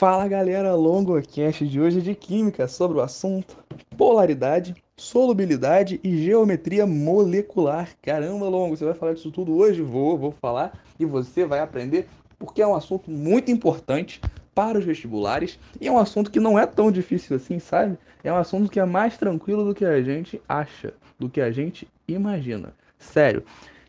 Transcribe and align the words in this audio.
Fala 0.00 0.26
galera, 0.26 0.74
LongoCast 0.74 1.68
de 1.68 1.78
hoje 1.78 1.98
é 1.98 2.00
de 2.00 2.14
Química 2.14 2.66
sobre 2.66 2.96
o 2.96 3.02
assunto 3.02 3.58
polaridade, 3.98 4.74
solubilidade 4.96 6.00
e 6.02 6.24
geometria 6.24 6.86
molecular. 6.86 7.90
Caramba, 8.00 8.48
Longo, 8.48 8.74
você 8.74 8.86
vai 8.86 8.94
falar 8.94 9.12
disso 9.12 9.30
tudo 9.30 9.54
hoje? 9.54 9.82
Vou, 9.82 10.16
vou 10.16 10.32
falar 10.40 10.72
e 10.98 11.04
você 11.04 11.44
vai 11.44 11.60
aprender 11.60 12.08
porque 12.38 12.62
é 12.62 12.66
um 12.66 12.74
assunto 12.74 13.10
muito 13.10 13.50
importante 13.50 14.22
para 14.54 14.78
os 14.78 14.86
vestibulares 14.86 15.58
e 15.78 15.86
é 15.86 15.92
um 15.92 15.98
assunto 15.98 16.30
que 16.30 16.40
não 16.40 16.58
é 16.58 16.64
tão 16.64 16.90
difícil 16.90 17.36
assim, 17.36 17.58
sabe? 17.58 17.98
É 18.24 18.32
um 18.32 18.38
assunto 18.38 18.70
que 18.70 18.80
é 18.80 18.84
mais 18.86 19.18
tranquilo 19.18 19.66
do 19.66 19.74
que 19.74 19.84
a 19.84 20.00
gente 20.02 20.40
acha, 20.48 20.94
do 21.18 21.28
que 21.28 21.42
a 21.42 21.50
gente 21.50 21.86
imagina. 22.08 22.72
Sério. 22.98 23.44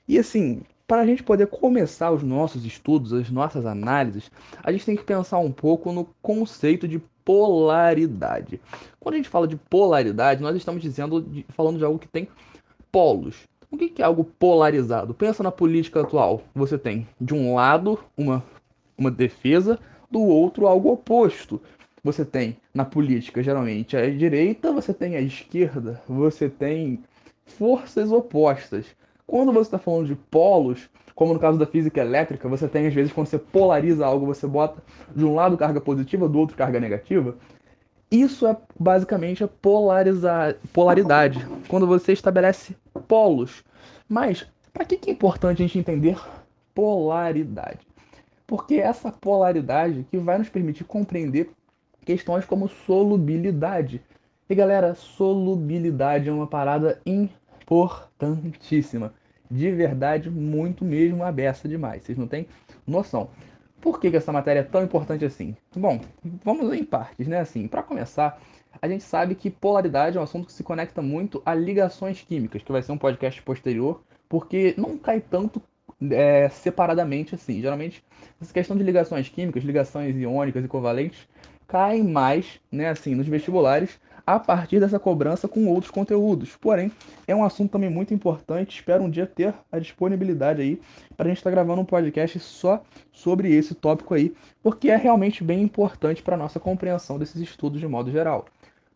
E 0.05 0.19
assim, 0.19 0.63
para 0.91 1.03
a 1.03 1.05
gente 1.05 1.23
poder 1.23 1.47
começar 1.47 2.11
os 2.11 2.21
nossos 2.21 2.65
estudos, 2.65 3.13
as 3.13 3.31
nossas 3.31 3.65
análises, 3.65 4.29
a 4.61 4.73
gente 4.73 4.85
tem 4.85 4.97
que 4.97 5.05
pensar 5.05 5.37
um 5.37 5.49
pouco 5.49 5.89
no 5.93 6.03
conceito 6.21 6.85
de 6.85 6.99
polaridade. 7.23 8.59
Quando 8.99 9.13
a 9.13 9.17
gente 9.17 9.29
fala 9.29 9.47
de 9.47 9.55
polaridade, 9.55 10.41
nós 10.41 10.53
estamos 10.53 10.81
dizendo, 10.81 11.25
falando 11.55 11.77
de 11.77 11.85
algo 11.85 11.97
que 11.97 12.09
tem 12.09 12.27
polos. 12.91 13.47
O 13.71 13.77
que 13.77 14.01
é 14.01 14.03
algo 14.03 14.25
polarizado? 14.25 15.13
Pensa 15.13 15.41
na 15.41 15.49
política 15.49 16.01
atual. 16.01 16.43
Você 16.53 16.77
tem, 16.77 17.07
de 17.21 17.33
um 17.33 17.55
lado, 17.55 17.97
uma, 18.17 18.43
uma 18.97 19.09
defesa, 19.09 19.79
do 20.11 20.19
outro, 20.19 20.67
algo 20.67 20.91
oposto. 20.91 21.61
Você 22.03 22.25
tem, 22.25 22.57
na 22.73 22.83
política, 22.83 23.41
geralmente, 23.41 23.95
a 23.95 24.09
direita, 24.09 24.73
você 24.73 24.93
tem 24.93 25.15
a 25.15 25.21
esquerda, 25.21 26.01
você 26.05 26.49
tem 26.49 27.01
forças 27.45 28.11
opostas. 28.11 28.87
Quando 29.25 29.51
você 29.51 29.67
está 29.67 29.77
falando 29.77 30.07
de 30.07 30.15
polos, 30.15 30.89
como 31.15 31.33
no 31.33 31.39
caso 31.39 31.57
da 31.57 31.65
física 31.65 32.01
elétrica, 32.01 32.49
você 32.49 32.67
tem 32.67 32.87
às 32.87 32.93
vezes 32.93 33.13
quando 33.13 33.27
você 33.27 33.37
polariza 33.37 34.05
algo, 34.05 34.25
você 34.25 34.47
bota 34.47 34.81
de 35.15 35.23
um 35.23 35.35
lado 35.35 35.57
carga 35.57 35.79
positiva, 35.79 36.27
do 36.27 36.39
outro 36.39 36.57
carga 36.57 36.79
negativa. 36.79 37.35
Isso 38.09 38.45
é 38.45 38.57
basicamente 38.77 39.43
a 39.43 39.47
polaridade, 39.47 41.47
quando 41.69 41.87
você 41.87 42.11
estabelece 42.11 42.75
polos. 43.07 43.63
Mas 44.09 44.45
para 44.73 44.83
que, 44.83 44.97
que 44.97 45.09
é 45.09 45.13
importante 45.13 45.61
a 45.61 45.65
gente 45.65 45.79
entender 45.79 46.19
polaridade? 46.73 47.79
Porque 48.45 48.75
é 48.75 48.79
essa 48.79 49.11
polaridade 49.11 50.05
que 50.11 50.17
vai 50.17 50.37
nos 50.37 50.49
permitir 50.49 50.83
compreender 50.83 51.51
questões 52.03 52.45
como 52.45 52.67
solubilidade. 52.67 54.01
E 54.49 54.55
galera, 54.55 54.93
solubilidade 54.93 56.27
é 56.27 56.33
uma 56.33 56.47
parada 56.47 56.99
importantíssima 57.71 59.13
de 59.49 59.71
verdade 59.71 60.29
muito 60.29 60.83
mesmo 60.83 61.23
aberta 61.23 61.67
demais. 61.67 62.03
Vocês 62.03 62.17
não 62.17 62.27
têm 62.27 62.47
noção. 62.85 63.29
Por 63.79 63.99
que, 63.99 64.11
que 64.11 64.17
essa 64.17 64.31
matéria 64.31 64.59
é 64.59 64.63
tão 64.63 64.83
importante 64.83 65.25
assim? 65.25 65.55
Bom, 65.75 65.99
vamos 66.43 66.71
em 66.73 66.83
partes, 66.83 67.27
né? 67.27 67.39
Assim, 67.39 67.67
para 67.67 67.81
começar, 67.81 68.39
a 68.79 68.87
gente 68.87 69.03
sabe 69.03 69.33
que 69.33 69.49
polaridade 69.49 70.17
é 70.17 70.19
um 70.19 70.23
assunto 70.23 70.45
que 70.45 70.53
se 70.53 70.63
conecta 70.63 71.01
muito 71.01 71.41
a 71.45 71.55
ligações 71.55 72.21
químicas, 72.21 72.61
que 72.61 72.71
vai 72.71 72.83
ser 72.83 72.91
um 72.91 72.97
podcast 72.97 73.41
posterior, 73.41 74.03
porque 74.29 74.75
não 74.77 74.97
cai 74.97 75.19
tanto 75.19 75.61
é, 76.11 76.47
separadamente 76.49 77.33
assim. 77.33 77.59
Geralmente, 77.59 78.03
essa 78.39 78.53
questão 78.53 78.77
de 78.77 78.83
ligações 78.83 79.27
químicas, 79.29 79.63
ligações 79.63 80.15
iônicas 80.15 80.63
e 80.63 80.67
covalentes, 80.67 81.27
caem 81.67 82.03
mais, 82.03 82.59
né, 82.71 82.89
assim, 82.89 83.15
nos 83.15 83.27
vestibulares 83.27 83.99
a 84.35 84.39
partir 84.39 84.79
dessa 84.79 84.97
cobrança 84.97 85.47
com 85.47 85.67
outros 85.67 85.91
conteúdos. 85.91 86.55
Porém, 86.55 86.91
é 87.27 87.35
um 87.35 87.43
assunto 87.43 87.71
também 87.71 87.89
muito 87.89 88.13
importante. 88.13 88.75
Espero 88.75 89.03
um 89.03 89.09
dia 89.09 89.25
ter 89.25 89.53
a 89.69 89.77
disponibilidade 89.77 90.61
aí 90.61 90.81
para 91.17 91.25
a 91.25 91.29
gente 91.29 91.37
estar 91.37 91.49
tá 91.49 91.55
gravando 91.55 91.81
um 91.81 91.85
podcast 91.85 92.39
só 92.39 92.81
sobre 93.11 93.53
esse 93.53 93.75
tópico 93.75 94.13
aí, 94.13 94.33
porque 94.63 94.89
é 94.89 94.95
realmente 94.95 95.43
bem 95.43 95.61
importante 95.61 96.23
para 96.23 96.35
a 96.35 96.37
nossa 96.37 96.59
compreensão 96.59 97.19
desses 97.19 97.41
estudos 97.41 97.79
de 97.79 97.87
modo 97.87 98.09
geral. 98.09 98.45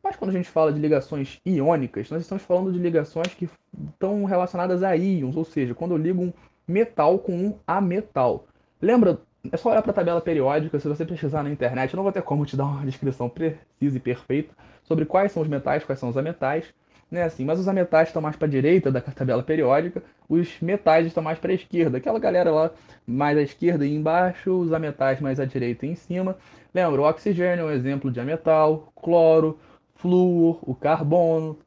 Mas 0.02 0.16
quando 0.16 0.30
a 0.30 0.33
gente 0.33 0.47
fala 0.47 0.72
de 0.72 0.80
ligações 0.80 1.42
iônicas, 1.45 2.09
nós 2.09 2.22
estamos 2.22 2.44
falando 2.44 2.72
de 2.72 2.80
ligações 2.80 3.33
que 3.33 3.49
estão 3.92 4.23
relacionadas 4.23 4.83
a 4.83 4.95
íons, 4.95 5.36
ou 5.36 5.43
seja, 5.43 5.73
quando 5.73 5.92
eu 5.92 5.98
ligo 5.98 6.21
um 6.21 6.33
metal 6.67 7.20
com 7.20 7.33
um 7.33 7.55
ametal. 7.67 8.45
Lembra 8.81 9.20
é 9.52 9.58
só 9.58 9.70
olhar 9.70 9.81
para 9.81 9.92
a 9.92 9.95
tabela 9.95 10.21
periódica, 10.21 10.80
se 10.80 10.87
você 10.87 11.05
pesquisar 11.05 11.43
na 11.43 11.52
internet, 11.52 11.93
eu 11.93 11.98
não 11.98 12.04
vou 12.04 12.11
ter 12.11 12.23
como 12.23 12.45
te 12.45 12.58
dar 12.58 12.65
uma 12.65 12.86
descrição 12.86 13.30
precisa 13.30 13.98
e 13.98 13.99
perfeita 13.99 14.55
sobre 14.86 15.06
quais 15.06 15.32
são 15.32 15.44
os 15.44 15.50
metais, 15.50 15.84
quais 15.84 16.00
são 16.00 16.10
os 16.10 16.18
ametais, 16.18 16.73
né, 17.12 17.23
assim, 17.23 17.46
mas 17.46 17.60
os 17.60 17.68
ametais 17.68 18.10
estão 18.10 18.22
mais 18.22 18.36
para 18.36 18.48
a 18.48 18.50
direita 18.50 18.92
da 18.92 19.00
tabela 19.02 19.44
periódica, 19.44 20.02
os 20.28 20.60
metais 20.60 21.06
estão 21.06 21.22
mais 21.22 21.38
para 21.38 21.52
a 21.52 21.56
esquerda, 21.56 21.98
aquela 21.98 22.18
galera 22.18 22.52
lá 22.52 22.72
mais 23.06 23.38
à 23.38 23.42
esquerda 23.42 23.86
e 23.86 23.94
embaixo, 23.94 24.52
os 24.52 24.73
ametais 24.73 25.20
mais 25.22 25.40
à 25.40 25.46
direita 25.46 25.86
e 25.86 25.90
em 25.90 25.96
cima. 25.96 26.36
Lembra, 26.73 27.02
o 27.02 27.06
oxigênio 27.06 27.64
é 27.64 27.66
um 27.66 27.72
exemplo 27.72 28.12
de 28.12 28.20
ametal, 28.20 28.92
cloro, 28.96 29.60
flúor, 29.96 30.60
o 30.64 30.73
carbono, 30.73 31.58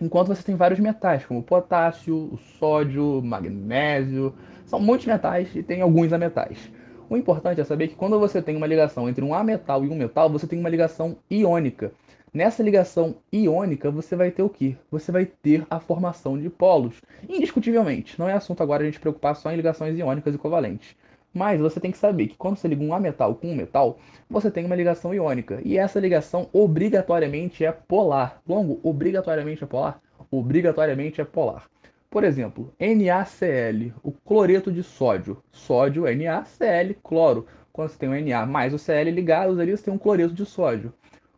enquanto 0.00 0.28
você 0.28 0.42
tem 0.42 0.56
vários 0.56 0.80
metais, 0.80 1.24
como 1.26 1.40
o 1.40 1.42
potássio, 1.42 2.30
o 2.32 2.38
sódio, 2.58 3.20
magnésio, 3.22 4.34
são 4.64 4.80
muitos 4.80 5.06
metais 5.06 5.54
e 5.54 5.62
tem 5.62 5.80
alguns 5.80 6.12
ametais. 6.12 6.70
O 7.10 7.16
importante 7.16 7.60
é 7.60 7.64
saber 7.64 7.88
que 7.88 7.94
quando 7.94 8.18
você 8.18 8.42
tem 8.42 8.56
uma 8.56 8.66
ligação 8.66 9.08
entre 9.08 9.24
um 9.24 9.34
ametal 9.34 9.84
e 9.84 9.88
um 9.88 9.94
metal, 9.94 10.28
você 10.28 10.46
tem 10.46 10.58
uma 10.58 10.68
ligação 10.68 11.16
iônica. 11.30 11.92
Nessa 12.32 12.62
ligação 12.62 13.16
iônica, 13.32 13.90
você 13.90 14.14
vai 14.14 14.30
ter 14.30 14.42
o 14.42 14.50
que? 14.50 14.76
Você 14.90 15.10
vai 15.10 15.24
ter 15.24 15.66
a 15.70 15.80
formação 15.80 16.38
de 16.38 16.50
polos. 16.50 17.00
Indiscutivelmente, 17.26 18.18
não 18.18 18.28
é 18.28 18.34
assunto 18.34 18.62
agora 18.62 18.82
a 18.82 18.86
gente 18.86 19.00
preocupar 19.00 19.34
só 19.34 19.50
em 19.50 19.56
ligações 19.56 19.98
iônicas 19.98 20.34
e 20.34 20.38
covalentes. 20.38 20.94
Mas 21.32 21.58
você 21.58 21.80
tem 21.80 21.90
que 21.90 21.96
saber 21.96 22.28
que 22.28 22.36
quando 22.36 22.56
você 22.56 22.68
liga 22.68 22.82
um 22.82 22.92
ametal 22.92 23.34
com 23.34 23.50
um 23.50 23.54
metal, 23.54 23.98
você 24.28 24.50
tem 24.50 24.66
uma 24.66 24.76
ligação 24.76 25.14
iônica. 25.14 25.60
E 25.64 25.78
essa 25.78 25.98
ligação 25.98 26.48
obrigatoriamente 26.52 27.64
é 27.64 27.72
polar. 27.72 28.42
Longo, 28.46 28.78
obrigatoriamente 28.82 29.64
é 29.64 29.66
polar? 29.66 30.00
Obrigatoriamente 30.30 31.20
é 31.20 31.24
polar. 31.24 31.66
Por 32.10 32.24
exemplo, 32.24 32.72
NaCl, 32.78 33.92
o 34.02 34.12
cloreto 34.12 34.70
de 34.70 34.82
sódio. 34.82 35.42
Sódio, 35.50 36.04
NaCl, 36.04 36.94
cloro. 37.02 37.46
Quando 37.72 37.90
você 37.90 37.98
tem 37.98 38.08
um 38.08 38.28
Na 38.28 38.44
mais 38.44 38.74
o 38.74 38.78
Cl 38.78 39.10
ligados 39.10 39.58
ali, 39.58 39.70
você 39.76 39.84
tem 39.84 39.94
um 39.94 39.98
cloreto 39.98 40.34
de 40.34 40.44
sódio. 40.44 40.92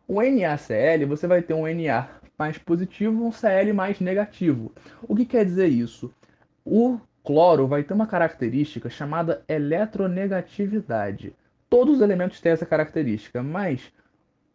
O 0.07 0.21
NaCl, 0.21 1.05
você 1.07 1.27
vai 1.27 1.41
ter 1.41 1.53
um 1.53 1.65
Na 1.67 2.09
mais 2.37 2.57
positivo 2.57 3.23
e 3.23 3.27
um 3.27 3.31
Cl 3.31 3.71
mais 3.71 3.99
negativo. 3.99 4.73
O 5.03 5.15
que 5.15 5.25
quer 5.25 5.45
dizer 5.45 5.67
isso? 5.67 6.11
O 6.65 6.99
cloro 7.23 7.67
vai 7.67 7.83
ter 7.83 7.93
uma 7.93 8.07
característica 8.07 8.89
chamada 8.89 9.43
eletronegatividade. 9.47 11.35
Todos 11.69 11.95
os 11.97 12.01
elementos 12.01 12.41
têm 12.41 12.51
essa 12.51 12.65
característica, 12.65 13.43
mas 13.43 13.93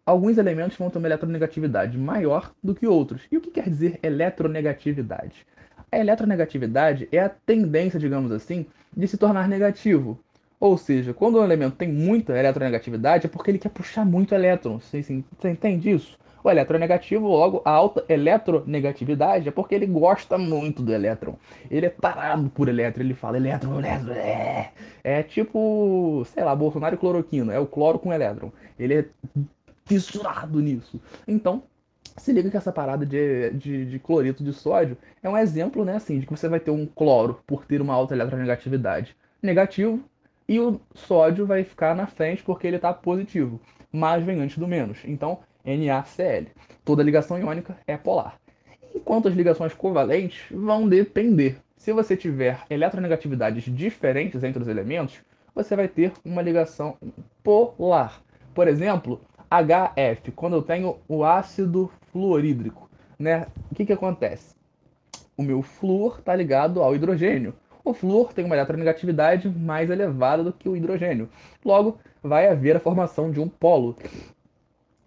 alguns 0.04 0.36
elementos 0.36 0.76
vão 0.76 0.90
ter 0.90 0.98
uma 0.98 1.08
eletronegatividade 1.08 1.96
maior 1.96 2.52
do 2.62 2.74
que 2.74 2.86
outros. 2.86 3.22
E 3.30 3.36
o 3.36 3.40
que 3.40 3.50
quer 3.50 3.68
dizer 3.68 3.98
eletronegatividade? 4.02 5.46
A 5.90 5.98
eletronegatividade 5.98 7.08
é 7.12 7.20
a 7.20 7.28
tendência, 7.28 7.98
digamos 8.00 8.32
assim, 8.32 8.66
de 8.94 9.06
se 9.06 9.16
tornar 9.16 9.48
negativo. 9.48 10.18
Ou 10.58 10.76
seja, 10.78 11.12
quando 11.12 11.38
um 11.38 11.44
elemento 11.44 11.76
tem 11.76 11.88
muita 11.88 12.36
eletronegatividade, 12.36 13.26
é 13.26 13.28
porque 13.28 13.50
ele 13.50 13.58
quer 13.58 13.68
puxar 13.68 14.04
muito 14.04 14.34
elétron. 14.34 14.80
Você, 14.80 15.02
você 15.02 15.50
entende 15.50 15.90
isso? 15.90 16.18
O 16.42 16.50
elétron 16.50 16.78
é 16.78 17.18
logo 17.18 17.60
a 17.64 17.70
alta 17.72 18.04
eletronegatividade 18.08 19.48
é 19.48 19.50
porque 19.50 19.74
ele 19.74 19.84
gosta 19.84 20.38
muito 20.38 20.80
do 20.80 20.92
elétron. 20.92 21.34
Ele 21.68 21.86
é 21.86 21.90
parado 21.90 22.48
por 22.50 22.68
elétron, 22.68 23.02
ele 23.02 23.14
fala 23.14 23.36
elétron, 23.36 23.80
elétron, 23.80 24.12
é. 24.12 24.70
É 25.02 25.22
tipo, 25.24 26.24
sei 26.26 26.44
lá, 26.44 26.54
Bolsonaro 26.54 26.94
e 26.94 26.98
cloroquina, 26.98 27.52
é 27.52 27.58
o 27.58 27.66
cloro 27.66 27.98
com 27.98 28.12
elétron. 28.12 28.52
Ele 28.78 28.94
é 28.94 29.04
fissurado 29.86 30.60
nisso. 30.60 31.00
Então, 31.26 31.64
se 32.16 32.32
liga 32.32 32.48
que 32.48 32.56
essa 32.56 32.72
parada 32.72 33.04
de, 33.04 33.50
de, 33.50 33.84
de, 33.84 33.98
cloreto 33.98 34.44
de 34.44 34.52
sódio 34.52 34.96
é 35.22 35.28
um 35.28 35.36
exemplo, 35.36 35.84
né, 35.84 35.96
assim, 35.96 36.20
de 36.20 36.26
que 36.26 36.32
você 36.32 36.48
vai 36.48 36.60
ter 36.60 36.70
um 36.70 36.86
cloro 36.86 37.40
por 37.44 37.64
ter 37.66 37.80
uma 37.80 37.92
alta 37.94 38.14
eletronegatividade 38.14 39.16
negativo 39.42 40.00
e 40.48 40.60
o 40.60 40.80
sódio 40.94 41.46
vai 41.46 41.64
ficar 41.64 41.94
na 41.94 42.06
frente 42.06 42.42
porque 42.42 42.66
ele 42.66 42.76
está 42.76 42.92
positivo, 42.92 43.60
mas 43.90 44.22
vem 44.22 44.40
antes 44.40 44.58
do 44.58 44.68
menos. 44.68 44.98
Então, 45.04 45.40
NaCl. 45.64 46.48
Toda 46.84 47.02
ligação 47.02 47.38
iônica 47.38 47.76
é 47.86 47.96
polar. 47.96 48.38
Enquanto 48.94 49.28
as 49.28 49.34
ligações 49.34 49.74
covalentes 49.74 50.44
vão 50.50 50.88
depender. 50.88 51.58
Se 51.76 51.92
você 51.92 52.16
tiver 52.16 52.60
eletronegatividades 52.70 53.64
diferentes 53.64 54.42
entre 54.42 54.62
os 54.62 54.68
elementos, 54.68 55.20
você 55.54 55.74
vai 55.74 55.88
ter 55.88 56.12
uma 56.24 56.42
ligação 56.42 56.96
polar. 57.42 58.22
Por 58.54 58.68
exemplo, 58.68 59.20
HF, 59.50 60.32
quando 60.32 60.56
eu 60.56 60.62
tenho 60.62 60.98
o 61.08 61.24
ácido 61.24 61.90
fluorídrico, 62.12 62.88
né? 63.18 63.46
O 63.70 63.74
que, 63.74 63.86
que 63.86 63.92
acontece? 63.92 64.54
O 65.36 65.42
meu 65.42 65.62
flúor 65.62 66.18
está 66.18 66.34
ligado 66.34 66.82
ao 66.82 66.94
hidrogênio. 66.94 67.54
O 67.86 67.94
flúor 67.94 68.32
tem 68.32 68.44
uma 68.44 68.56
eletronegatividade 68.56 69.48
mais 69.48 69.88
elevada 69.88 70.42
do 70.42 70.52
que 70.52 70.68
o 70.68 70.76
hidrogênio. 70.76 71.30
Logo, 71.64 72.00
vai 72.20 72.48
haver 72.48 72.74
a 72.74 72.80
formação 72.80 73.30
de 73.30 73.38
um 73.38 73.48
polo. 73.48 73.96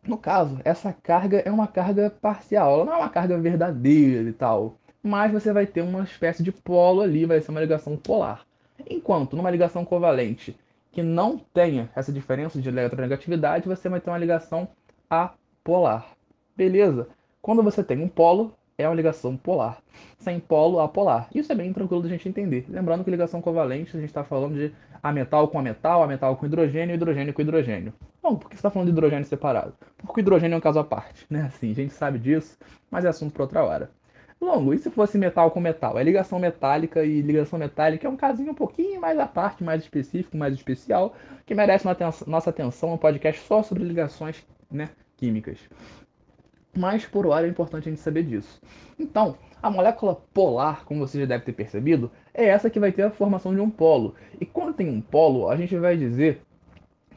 No 0.02 0.18
caso, 0.18 0.62
essa 0.64 0.94
carga 0.94 1.40
é 1.40 1.52
uma 1.52 1.68
carga 1.68 2.10
parcial, 2.10 2.76
ela 2.76 2.86
não 2.86 2.94
é 2.94 2.96
uma 2.96 3.10
carga 3.10 3.38
verdadeira 3.38 4.30
e 4.30 4.32
tal. 4.32 4.78
Mas 5.04 5.30
você 5.30 5.52
vai 5.52 5.68
ter 5.68 5.82
uma 5.82 6.04
espécie 6.04 6.42
de 6.42 6.54
polo 6.54 7.02
ali, 7.02 7.26
vai 7.26 7.42
ser 7.42 7.52
uma 7.52 7.60
ligação 7.60 7.98
polar. 7.98 8.46
Enquanto 8.90 9.36
numa 9.36 9.52
ligação 9.52 9.84
covalente 9.84 10.58
que 10.90 11.04
não 11.04 11.38
tenha 11.38 11.90
essa 11.94 12.14
diferença 12.14 12.62
de 12.62 12.70
eletronegatividade, 12.70 13.68
você 13.68 13.90
vai 13.90 14.00
ter 14.00 14.10
uma 14.10 14.18
ligação 14.18 14.70
apolar. 15.10 16.14
Beleza? 16.56 17.10
Quando 17.42 17.62
você 17.62 17.84
tem 17.84 18.02
um 18.02 18.08
polo, 18.08 18.54
é 18.80 18.88
uma 18.88 18.96
ligação 18.96 19.36
polar. 19.36 19.78
Sem 20.18 20.40
polo, 20.40 20.80
apolar. 20.80 21.28
Isso 21.36 21.52
é 21.52 21.56
bem 21.56 21.74
tranquilo 21.74 22.02
da 22.02 22.08
gente 22.08 22.30
entender. 22.30 22.66
Lembrando 22.70 23.04
que 23.04 23.12
ligação 23.12 23.42
covalente, 23.42 23.96
a 23.96 24.00
gente 24.00 24.10
está 24.10 24.24
falando 24.24 24.56
de 24.56 24.74
a 25.04 25.12
metal 25.12 25.50
com 25.50 25.60
a 25.60 25.62
metal, 25.62 26.02
a 26.02 26.08
metal 26.08 26.36
com 26.38 26.46
hidrogênio, 26.46 26.96
hidrogênio 26.96 27.34
com 27.34 27.42
hidrogênio. 27.42 27.94
Bom, 28.24 28.38
por 28.38 28.50
que 28.50 28.56
você 28.56 28.60
está 28.60 28.70
falando 28.70 28.88
de 28.88 28.94
hidrogênio 28.94 29.26
separado? 29.26 29.74
Porque 29.98 30.20
o 30.20 30.22
hidrogênio 30.22 30.56
é 30.56 30.58
um 30.58 30.62
caso 30.62 30.80
à 30.80 30.84
parte, 30.84 31.26
né? 31.30 31.44
Assim, 31.48 31.72
a 31.72 31.76
gente 31.76 31.94
sabe 31.94 32.18
disso, 32.18 32.58
mas 32.90 33.04
é 33.04 33.10
assunto 33.10 33.34
para 33.34 33.44
outra 33.44 33.64
hora. 33.64 33.92
Longo, 34.40 34.74
e 34.74 34.78
se 34.78 34.90
fosse 34.90 35.18
metal 35.18 35.52
com 35.52 35.60
metal? 35.60 36.00
É 36.00 36.04
ligação 36.04 36.40
metálica 36.40 37.04
e 37.04 37.22
ligação 37.22 37.60
metálica 37.60 38.08
é 38.08 38.10
um 38.10 38.16
casinho 38.16 38.52
um 38.52 38.56
pouquinho 38.56 39.02
mais 39.02 39.20
à 39.20 39.28
parte, 39.28 39.62
mais 39.62 39.84
específico, 39.84 40.38
mais 40.38 40.54
especial, 40.54 41.14
que 41.46 41.54
merece 41.54 41.86
nossa 42.26 42.50
atenção, 42.50 42.94
um 42.94 42.98
podcast 42.98 43.42
só 43.42 43.62
sobre 43.62 43.84
ligações 43.84 44.42
né, 44.72 44.88
químicas. 45.18 45.60
Mas 46.76 47.06
por 47.06 47.26
hora 47.26 47.48
é 47.48 47.50
importante 47.50 47.88
a 47.88 47.92
gente 47.92 48.02
saber 48.02 48.24
disso. 48.24 48.62
Então, 48.98 49.38
a 49.62 49.70
molécula 49.70 50.16
polar, 50.34 50.86
como 50.86 51.06
você 51.06 51.20
já 51.20 51.26
deve 51.26 51.46
ter 51.46 51.54
percebido, 51.54 52.12
é 52.34 52.46
essa 52.46 52.70
que 52.70 52.80
vai 52.80 52.92
ter 52.92 53.04
a 53.04 53.12
formação 53.12 53.54
de 53.54 53.60
um 53.60 53.70
polo. 53.70 54.16
E 54.40 54.46
quando 54.46 54.76
tem 54.76 54.90
um 54.90 55.02
polo, 55.02 55.50
a 55.50 55.58
gente 55.58 55.76
vai 55.78 55.98
dizer 55.98 56.42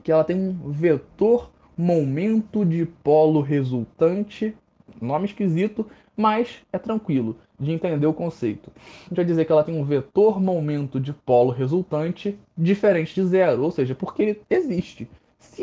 que 0.02 0.10
ela 0.10 0.24
tem 0.24 0.36
um 0.36 0.70
vetor 0.70 1.50
momento 1.76 2.64
de 2.64 2.84
polo 2.84 3.40
resultante, 3.40 4.54
nome 5.00 5.26
esquisito, 5.26 5.86
mas 6.16 6.62
é 6.72 6.78
tranquilo 6.78 7.36
de 7.58 7.70
entender 7.70 8.06
o 8.06 8.12
conceito. 8.12 8.70
A 8.76 9.08
gente 9.08 9.16
vai 9.16 9.24
dizer 9.24 9.44
que 9.44 9.52
ela 9.52 9.64
tem 9.64 9.78
um 9.78 9.84
vetor 9.84 10.40
momento 10.40 10.98
de 10.98 11.12
polo 11.12 11.50
resultante 11.50 12.38
diferente 12.56 13.14
de 13.14 13.24
zero, 13.24 13.62
ou 13.62 13.70
seja, 13.70 13.94
porque 13.94 14.22
ele 14.22 14.42
existe. 14.50 15.08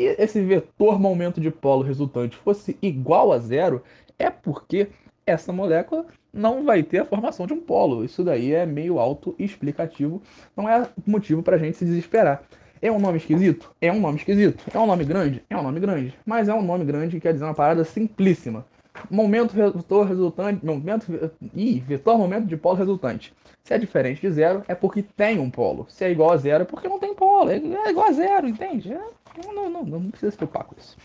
Se 0.00 0.16
esse 0.18 0.40
vetor 0.40 0.98
momento 0.98 1.42
de 1.42 1.50
polo 1.50 1.82
resultante 1.82 2.34
fosse 2.34 2.74
igual 2.80 3.34
a 3.34 3.38
zero, 3.38 3.82
é 4.18 4.30
porque 4.30 4.88
essa 5.26 5.52
molécula 5.52 6.06
não 6.32 6.64
vai 6.64 6.82
ter 6.82 7.00
a 7.00 7.04
formação 7.04 7.46
de 7.46 7.52
um 7.52 7.60
polo. 7.60 8.02
Isso 8.02 8.24
daí 8.24 8.54
é 8.54 8.64
meio 8.64 8.98
auto-explicativo, 8.98 10.22
não 10.56 10.66
é 10.66 10.88
motivo 11.06 11.42
para 11.42 11.56
a 11.56 11.58
gente 11.58 11.76
se 11.76 11.84
desesperar. 11.84 12.42
É 12.80 12.90
um 12.90 12.98
nome 12.98 13.18
esquisito? 13.18 13.70
É 13.78 13.92
um 13.92 14.00
nome 14.00 14.16
esquisito. 14.16 14.64
É 14.72 14.78
um 14.78 14.86
nome 14.86 15.04
grande? 15.04 15.44
É 15.50 15.56
um 15.58 15.62
nome 15.62 15.78
grande. 15.78 16.14
Mas 16.24 16.48
é 16.48 16.54
um 16.54 16.62
nome 16.62 16.86
grande 16.86 17.16
que 17.16 17.20
quer 17.20 17.34
dizer 17.34 17.44
uma 17.44 17.52
parada 17.52 17.84
simplíssima. 17.84 18.64
Momento 19.08 19.52
vetor 19.54 20.06
resultante. 20.06 20.64
Momento. 20.64 21.06
Ih, 21.54 21.80
vetor 21.80 22.18
momento 22.18 22.46
de 22.46 22.56
polo 22.56 22.76
resultante. 22.76 23.32
Se 23.62 23.74
é 23.74 23.78
diferente 23.78 24.20
de 24.20 24.30
zero, 24.30 24.64
é 24.66 24.74
porque 24.74 25.02
tem 25.02 25.38
um 25.38 25.50
polo. 25.50 25.86
Se 25.88 26.04
é 26.04 26.10
igual 26.10 26.32
a 26.32 26.36
zero, 26.36 26.62
é 26.62 26.66
porque 26.66 26.88
não 26.88 26.98
tem 26.98 27.14
polo. 27.14 27.50
É 27.50 27.90
igual 27.90 28.08
a 28.08 28.12
zero, 28.12 28.48
entende? 28.48 28.92
É, 28.92 29.00
não, 29.44 29.54
não, 29.54 29.70
não, 29.70 29.84
não 29.84 30.10
precisa 30.10 30.30
se 30.30 30.36
preocupar 30.36 30.64
com 30.64 30.74
isso. 30.78 30.96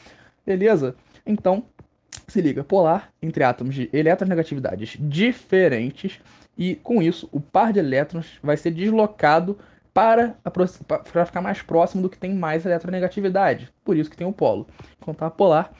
Beleza? 0.46 0.96
Então, 1.26 1.64
se 2.28 2.42
liga, 2.42 2.64
polar 2.64 3.12
entre 3.22 3.44
átomos 3.44 3.76
de 3.76 3.90
eletronegatividades 3.94 4.98
diferentes 5.00 6.20
e 6.58 6.76
com 6.76 7.02
isso 7.02 7.28
o 7.32 7.40
par 7.40 7.74
de 7.74 7.80
elétrons 7.80 8.40
vai 8.42 8.58
ser 8.58 8.72
deslocado 8.72 9.58
para, 9.94 10.36
para 11.14 11.26
ficar 11.26 11.42
mais 11.42 11.62
próximo 11.62 12.02
do 12.02 12.10
que 12.10 12.18
tem 12.18 12.34
mais 12.34 12.66
eletronegatividade. 12.66 13.72
Por 13.84 13.96
isso 13.96 14.10
que 14.10 14.18
tem 14.18 14.28
o 14.28 14.34
polo. 14.34 14.68
A 15.20 15.30
polar, 15.30 15.72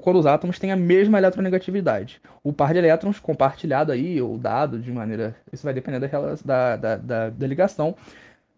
quando 0.00 0.18
os 0.18 0.26
átomos 0.26 0.58
têm 0.58 0.70
a 0.70 0.76
mesma 0.76 1.18
eletronegatividade. 1.18 2.20
O 2.42 2.52
par 2.52 2.72
de 2.72 2.78
elétrons 2.78 3.18
compartilhado 3.18 3.92
aí, 3.92 4.20
ou 4.20 4.38
dado 4.38 4.78
de 4.78 4.92
maneira. 4.92 5.36
Isso 5.52 5.64
vai 5.64 5.74
depender 5.74 5.98
da, 6.44 6.76
da, 6.76 6.96
da, 6.96 7.30
da 7.30 7.46
ligação. 7.46 7.96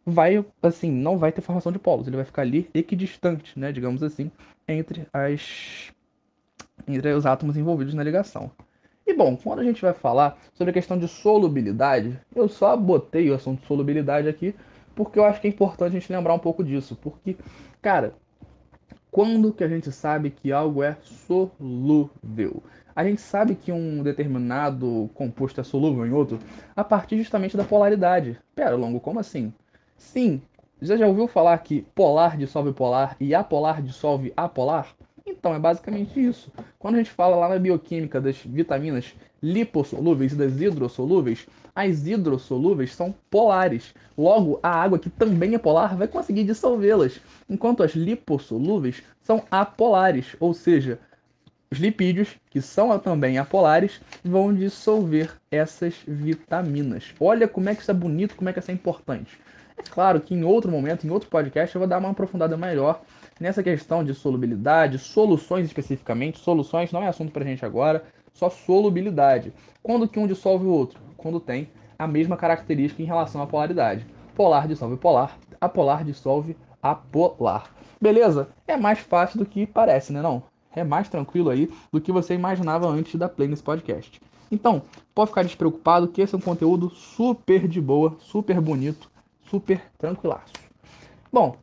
Vai, 0.05 0.45
assim, 0.63 0.91
não 0.91 1.19
vai 1.19 1.33
ter 1.33 1.41
formação 1.41 1.73
de 1.73 1.79
polos. 1.79 2.07
Ele 2.07 2.17
vai 2.17 2.25
ficar 2.25 2.43
ali 2.43 2.69
equidistante, 2.75 3.59
né, 3.59 3.73
digamos 3.73 4.03
assim, 4.03 4.31
entre 4.67 5.07
as 5.13 5.93
entre 6.89 7.13
os 7.13 7.27
átomos 7.27 7.57
envolvidos 7.57 7.95
na 7.95 8.03
ligação. 8.03 8.51
E 9.07 9.15
bom, 9.15 9.37
quando 9.37 9.61
a 9.61 9.65
gente 9.65 9.83
vai 9.83 9.93
falar 9.93 10.39
sobre 10.55 10.71
a 10.71 10.75
questão 10.75 10.99
de 10.99 11.07
solubilidade, 11.07 12.19
eu 12.35 12.49
só 12.49 12.77
botei 12.77 13.31
o 13.31 13.35
assunto 13.35 13.61
de 13.61 13.67
solubilidade 13.67 14.29
aqui 14.29 14.55
porque 14.95 15.19
eu 15.19 15.25
acho 15.25 15.41
que 15.41 15.47
é 15.47 15.51
importante 15.51 15.97
a 15.97 15.99
gente 15.99 16.13
lembrar 16.13 16.35
um 16.35 16.39
pouco 16.39 16.63
disso. 16.63 16.95
Porque, 17.01 17.37
cara, 17.81 18.15
quando 19.11 19.53
que 19.53 19.65
a 19.65 19.69
gente 19.69 19.91
sabe 19.91 20.31
que 20.31 20.53
algo 20.53 20.83
é 20.83 20.97
solúvel? 21.03 22.63
A 22.95 23.05
gente 23.05 23.21
sabe 23.21 23.55
que 23.55 23.73
um 23.73 24.03
determinado 24.03 25.11
composto 25.15 25.61
é 25.61 25.65
solúvel 25.65 26.07
em 26.07 26.13
outro 26.13 26.39
a 26.77 26.85
partir 26.85 27.19
justamente 27.19 27.57
da 27.57 27.65
polaridade. 27.65 28.39
Pera, 28.55 28.77
Longo, 28.77 29.01
como 29.01 29.19
assim? 29.19 29.53
Sim, 29.97 30.41
você 30.81 30.97
já 30.97 31.07
ouviu 31.07 31.27
falar 31.29 31.59
que 31.59 31.83
polar 31.95 32.37
dissolve 32.37 32.73
polar 32.73 33.17
e 33.21 33.35
apolar 33.35 33.83
dissolve 33.83 34.33
apolar? 34.37 34.95
Então, 35.31 35.55
é 35.55 35.59
basicamente 35.59 36.21
isso. 36.21 36.53
Quando 36.79 36.97
a 36.97 36.99
gente 36.99 37.11
fala 37.11 37.37
lá 37.37 37.49
na 37.49 37.59
bioquímica 37.59 38.21
das 38.21 38.37
vitaminas 38.37 39.15
lipossolúveis 39.43 40.33
e 40.33 40.37
das 40.37 40.61
hidrossolúveis, 40.61 41.47
as 41.75 42.07
hidrossolúveis 42.07 42.95
são 42.95 43.15
polares. 43.31 43.95
Logo, 44.19 44.59
a 44.63 44.69
água 44.69 44.99
que 44.99 45.09
também 45.09 45.55
é 45.55 45.59
polar 45.59 45.97
vai 45.97 46.09
conseguir 46.09 46.45
dissolvê-las, 46.45 47.21
enquanto 47.49 47.83
as 47.83 47.93
lipossolúveis 47.93 49.03
são 49.23 49.43
apolares, 49.51 50.37
ou 50.41 50.53
seja, 50.53 50.99
os 51.71 51.79
lipídios, 51.79 52.37
que 52.51 52.61
são 52.61 52.99
também 52.99 53.39
apolares, 53.39 54.01
vão 54.25 54.53
dissolver 54.53 55.37
essas 55.53 55.95
vitaminas. 56.07 57.15
Olha 57.21 57.47
como 57.47 57.69
é 57.69 57.75
que 57.77 57.83
isso 57.83 57.91
é 57.93 57.95
bonito, 57.95 58.35
como 58.35 58.51
é 58.51 58.53
que 58.53 58.59
isso 58.59 58.73
é 58.73 58.75
importante. 58.75 59.39
Claro 59.91 60.21
que 60.21 60.35
em 60.35 60.45
outro 60.45 60.71
momento, 60.71 61.07
em 61.07 61.11
outro 61.11 61.29
podcast, 61.29 61.75
eu 61.75 61.81
vou 61.81 61.89
dar 61.89 61.99
uma 61.99 62.11
aprofundada 62.11 62.57
melhor 62.57 63.03
nessa 63.39 63.63
questão 63.63 64.05
de 64.05 64.15
solubilidade, 64.15 64.99
soluções 64.99 65.67
especificamente. 65.67 66.39
Soluções 66.39 66.93
não 66.93 67.03
é 67.03 67.09
assunto 67.09 67.33
para 67.33 67.45
gente 67.45 67.65
agora, 67.65 68.05
só 68.33 68.49
solubilidade. 68.51 69.53
Quando 69.83 70.09
que 70.09 70.19
um 70.19 70.27
dissolve 70.27 70.67
o 70.67 70.71
outro? 70.71 71.01
Quando 71.17 71.41
tem 71.41 71.69
a 71.99 72.07
mesma 72.07 72.37
característica 72.37 73.03
em 73.03 73.07
relação 73.07 73.43
à 73.43 73.47
polaridade. 73.47 74.07
Polar 74.35 74.67
dissolve 74.67 74.97
polar, 74.97 75.37
apolar 75.61 76.03
dissolve 76.03 76.57
apolar. 76.83 77.71
Beleza? 78.01 78.49
É 78.67 78.77
mais 78.77 79.01
fácil 79.01 79.39
do 79.39 79.45
que 79.45 79.67
parece, 79.67 80.13
né 80.13 80.23
não? 80.23 80.43
É 80.75 80.83
mais 80.83 81.09
tranquilo 81.09 81.51
aí 81.51 81.71
do 81.93 82.01
que 82.01 82.11
você 82.11 82.35
imaginava 82.35 82.89
antes 82.89 83.17
da 83.17 83.29
play 83.29 83.49
nesse 83.49 83.63
podcast. 83.63 84.21
Então, 84.51 84.83
pode 85.15 85.29
ficar 85.29 85.43
despreocupado 85.43 86.09
que 86.09 86.23
esse 86.23 86.35
é 86.35 86.39
um 86.39 86.41
conteúdo 86.41 86.91
super 86.91 87.69
de 87.69 87.81
boa, 87.81 88.17
super 88.19 88.61
bonito, 88.61 89.11
super 89.51 89.83
tranquilaço. 89.99 90.53
Bom, 91.33 91.57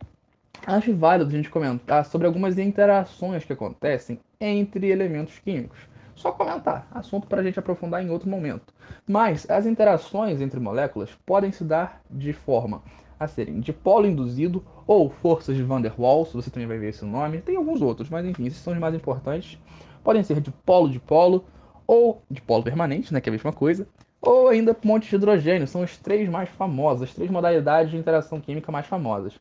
acho 0.66 0.94
válido 0.96 1.30
a 1.30 1.34
gente 1.34 1.50
comentar 1.50 2.06
sobre 2.06 2.28
algumas 2.28 2.58
interações 2.58 3.46
que 3.46 3.54
acontecem 3.54 4.20
entre 4.40 4.90
elementos 4.90 5.40
químicos. 5.40 5.80
Só 6.14 6.32
comentar, 6.32 6.88
assunto 6.92 7.28
para 7.28 7.42
a 7.42 7.44
gente 7.44 7.60
aprofundar 7.60 8.04
em 8.04 8.10
outro 8.10 8.30
momento. 8.30 8.74
Mas 9.08 9.50
as 9.50 9.66
interações 9.66 10.42
entre 10.42 10.60
moléculas 10.60 11.12
podem 11.26 11.52
se 11.52 11.64
dar 11.64 12.02
de 12.10 12.34
forma 12.34 12.82
a 13.20 13.28
serem 13.28 13.60
de 13.60 13.72
polo 13.72 14.06
induzido 14.06 14.64
ou 14.86 15.10
forças 15.10 15.56
de 15.56 15.64
Van 15.64 15.82
der 15.82 15.94
Waals, 15.98 16.34
você 16.34 16.50
também 16.50 16.68
vai 16.68 16.78
ver 16.78 16.90
esse 16.90 17.06
nome. 17.06 17.42
Tem 17.42 17.56
alguns 17.56 17.82
outros, 17.82 18.10
mas 18.10 18.26
enfim, 18.26 18.46
esses 18.46 18.60
são 18.60 18.74
os 18.74 18.80
mais 18.80 18.94
importantes. 18.94 19.58
Podem 20.04 20.24
ser 20.24 20.42
de 20.42 20.52
polo 20.52 20.90
de 20.90 21.00
polo 21.00 21.46
ou 21.86 22.22
de 22.30 22.42
polo 22.42 22.64
permanente, 22.64 23.14
né, 23.14 23.22
que 23.22 23.30
é 23.30 23.32
a 23.32 23.34
mesma 23.34 23.54
coisa, 23.54 23.88
ou 24.22 24.48
ainda 24.48 24.74
pontes 24.74 25.10
de 25.10 25.16
hidrogênio, 25.16 25.68
são 25.68 25.84
as 25.84 25.98
três 25.98 26.28
mais 26.30 26.50
famosas, 26.50 27.10
as 27.10 27.16
três 27.16 27.30
modalidades 27.30 27.92
de 27.92 27.98
interação 27.98 28.42
química 28.42 28.72
mais 28.72 28.86
famosas. 28.86 29.40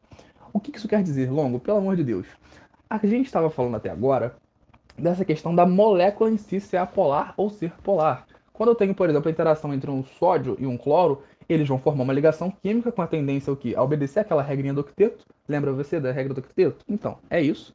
O 0.53 0.61
que 0.61 0.77
isso 0.77 0.89
quer 0.89 1.03
dizer, 1.03 1.31
Longo? 1.31 1.59
Pelo 1.59 1.79
amor 1.79 1.97
de 1.97 2.05
Deus. 2.05 2.27
A 2.89 2.99
gente 2.99 3.27
estava 3.27 3.51
falando 3.51 3.77
até 3.77 3.91
agora 3.91 4.37
dessa 4.97 5.25
questão 5.25 5.55
da 5.55 5.67
molécula 5.67 6.31
em 6.31 6.37
si 6.37 6.61
ser 6.61 6.79
apolar 6.79 7.35
ou 7.37 7.51
ser 7.51 7.73
polar. 7.83 8.27
Quando 8.53 8.71
eu 8.71 8.75
tenho, 8.75 8.95
por 8.95 9.11
exemplo, 9.11 9.29
a 9.29 9.33
interação 9.33 9.75
entre 9.75 9.91
um 9.91 10.03
sódio 10.03 10.57
e 10.59 10.67
um 10.67 10.79
cloro, 10.79 11.23
eles 11.49 11.69
vão 11.69 11.79
formar 11.79 12.05
uma 12.05 12.13
ligação 12.13 12.51
química 12.51 12.91
com 12.91 13.03
a 13.03 13.07
tendência 13.07 13.51
ao 13.51 13.57
que? 13.57 13.75
A 13.77 13.83
obedecer 13.83 14.21
aquela 14.21 14.43
regrinha 14.43 14.73
do 14.73 14.81
octeto. 14.81 15.27
Lembra 15.47 15.73
você 15.73 16.01
da 16.01 16.11
regra 16.11 16.33
do 16.33 16.39
octeto? 16.39 16.85
Então, 16.89 17.19
é 17.29 17.41
isso. 17.41 17.75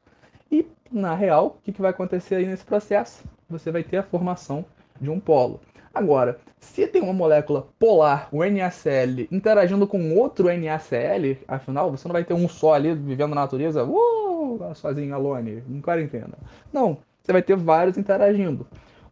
E, 0.51 0.65
na 0.91 1.13
real, 1.13 1.59
o 1.59 1.71
que 1.71 1.81
vai 1.81 1.91
acontecer 1.91 2.35
aí 2.35 2.45
nesse 2.45 2.65
processo? 2.65 3.23
Você 3.49 3.71
vai 3.71 3.83
ter 3.83 3.97
a 3.97 4.03
formação 4.03 4.65
de 4.99 5.09
um 5.09 5.19
polo. 5.19 5.59
Agora, 5.93 6.39
se 6.59 6.87
tem 6.87 7.01
uma 7.01 7.11
molécula 7.11 7.67
polar, 7.77 8.29
o 8.31 8.43
NaCl, 8.43 9.27
interagindo 9.29 9.85
com 9.85 10.15
outro 10.15 10.47
NaCl, 10.47 11.37
afinal, 11.47 11.91
você 11.91 12.07
não 12.07 12.13
vai 12.13 12.23
ter 12.23 12.33
um 12.33 12.47
só 12.47 12.73
ali 12.73 12.93
vivendo 12.93 13.35
na 13.35 13.41
natureza, 13.41 13.83
uh, 13.83 14.73
sozinho, 14.73 15.13
alone, 15.13 15.61
em 15.69 15.81
quarentena. 15.81 16.37
Não, 16.71 16.97
você 17.21 17.33
vai 17.33 17.41
ter 17.41 17.57
vários 17.57 17.97
interagindo. 17.97 18.65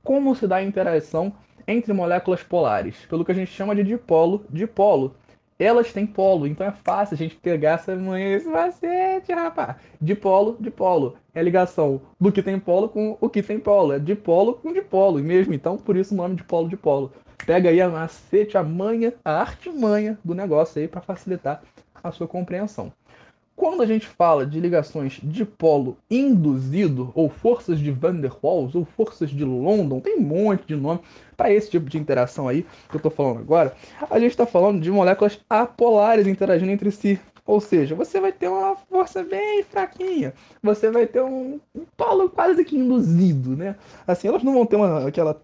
Como 0.04 0.34
se 0.36 0.48
dá 0.48 0.58
a 0.58 0.64
interação 0.64 1.34
entre 1.68 1.92
moléculas 1.92 2.44
polares? 2.44 3.06
Pelo 3.10 3.26
que 3.26 3.32
a 3.32 3.36
gente 3.36 3.52
chama 3.52 3.76
de 3.76 3.84
dipolo-dipolo 3.84 5.16
elas 5.60 5.92
têm 5.92 6.08
polo, 6.08 6.48
então 6.48 6.66
é 6.66 6.72
fácil 6.72 7.16
a 7.16 7.18
gente 7.18 7.36
pegar 7.36 7.72
essa 7.72 7.94
manhã 7.94 8.38
esse 8.38 8.48
macete, 8.48 9.34
rapaz. 9.34 9.76
Dipolo, 10.02 10.56
dipolo. 10.58 11.18
É 11.36 11.42
a 11.42 11.44
ligação 11.44 12.02
do 12.20 12.32
que 12.32 12.42
tem 12.42 12.58
polo 12.58 12.88
com 12.88 13.18
o 13.20 13.30
que 13.30 13.44
tem 13.44 13.60
polo. 13.60 13.92
É 13.92 14.00
dipolo 14.00 14.54
com 14.54 14.72
dipolo 14.72 15.20
mesmo. 15.20 15.54
Então, 15.54 15.76
por 15.78 15.98
isso 15.98 16.14
o 16.14 16.18
nome 16.18 16.36
de 16.36 16.44
polo, 16.44 16.70
dipolo. 16.70 17.12
Pega 17.46 17.70
aí 17.70 17.82
a 17.82 17.90
macete, 17.90 18.58
a 18.58 18.64
manha, 18.64 19.14
a 19.24 19.42
artimanha 19.42 20.18
do 20.24 20.34
negócio 20.34 20.82
aí 20.82 20.88
para 20.88 21.02
facilitar 21.02 21.62
a 22.02 22.12
sua 22.12 22.28
compreensão. 22.28 22.92
Quando 23.60 23.84
a 23.84 23.86
gente 23.86 24.08
fala 24.08 24.46
de 24.46 24.58
ligações 24.58 25.20
de 25.22 25.44
polo 25.44 25.98
induzido, 26.10 27.12
ou 27.14 27.30
forças 27.30 27.78
de 27.78 27.92
Van 27.92 28.16
der 28.16 28.32
Waals, 28.42 28.74
ou 28.74 28.86
forças 28.86 29.30
de 29.30 29.44
London, 29.44 30.00
tem 30.00 30.18
um 30.18 30.22
monte 30.22 30.66
de 30.66 30.78
nome 30.78 31.02
para 31.36 31.52
esse 31.52 31.70
tipo 31.70 31.90
de 31.90 31.98
interação 31.98 32.48
aí 32.48 32.66
que 32.90 32.96
eu 32.96 33.00
estou 33.00 33.12
falando 33.12 33.40
agora, 33.40 33.76
a 34.10 34.18
gente 34.18 34.32
está 34.32 34.46
falando 34.46 34.80
de 34.80 34.90
moléculas 34.90 35.42
apolares 35.50 36.26
interagindo 36.26 36.72
entre 36.72 36.90
si. 36.90 37.20
Ou 37.46 37.60
seja, 37.60 37.96
você 37.96 38.22
vai 38.22 38.32
ter 38.32 38.48
uma 38.48 38.78
força 38.78 39.26
bem 39.26 39.62
fraquinha, 39.64 40.34
você 40.64 40.90
vai 40.90 41.06
ter 41.06 41.22
um, 41.22 41.60
polo 41.98 42.30
quase 42.30 42.64
que 42.64 42.78
induzido, 42.78 43.58
né? 43.58 43.76
Assim, 44.08 44.30
elas 44.30 44.42
não 44.42 44.54
vão 44.54 44.66
ter 44.66 44.78
uma, 44.78 45.06
aquela 45.06 45.42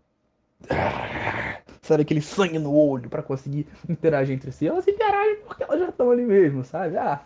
sabe, 1.81 2.03
aquele 2.03 2.21
sangue 2.21 2.59
no 2.59 2.73
olho 2.73 3.09
para 3.09 3.21
conseguir 3.21 3.67
interagir 3.89 4.33
entre 4.35 4.53
si. 4.53 4.67
Elas 4.67 4.87
interagem 4.87 5.37
porque 5.45 5.63
elas 5.63 5.79
já 5.79 5.89
estão 5.89 6.11
ali 6.11 6.23
mesmo, 6.23 6.63
sabe? 6.63 6.97
Ah, 6.97 7.21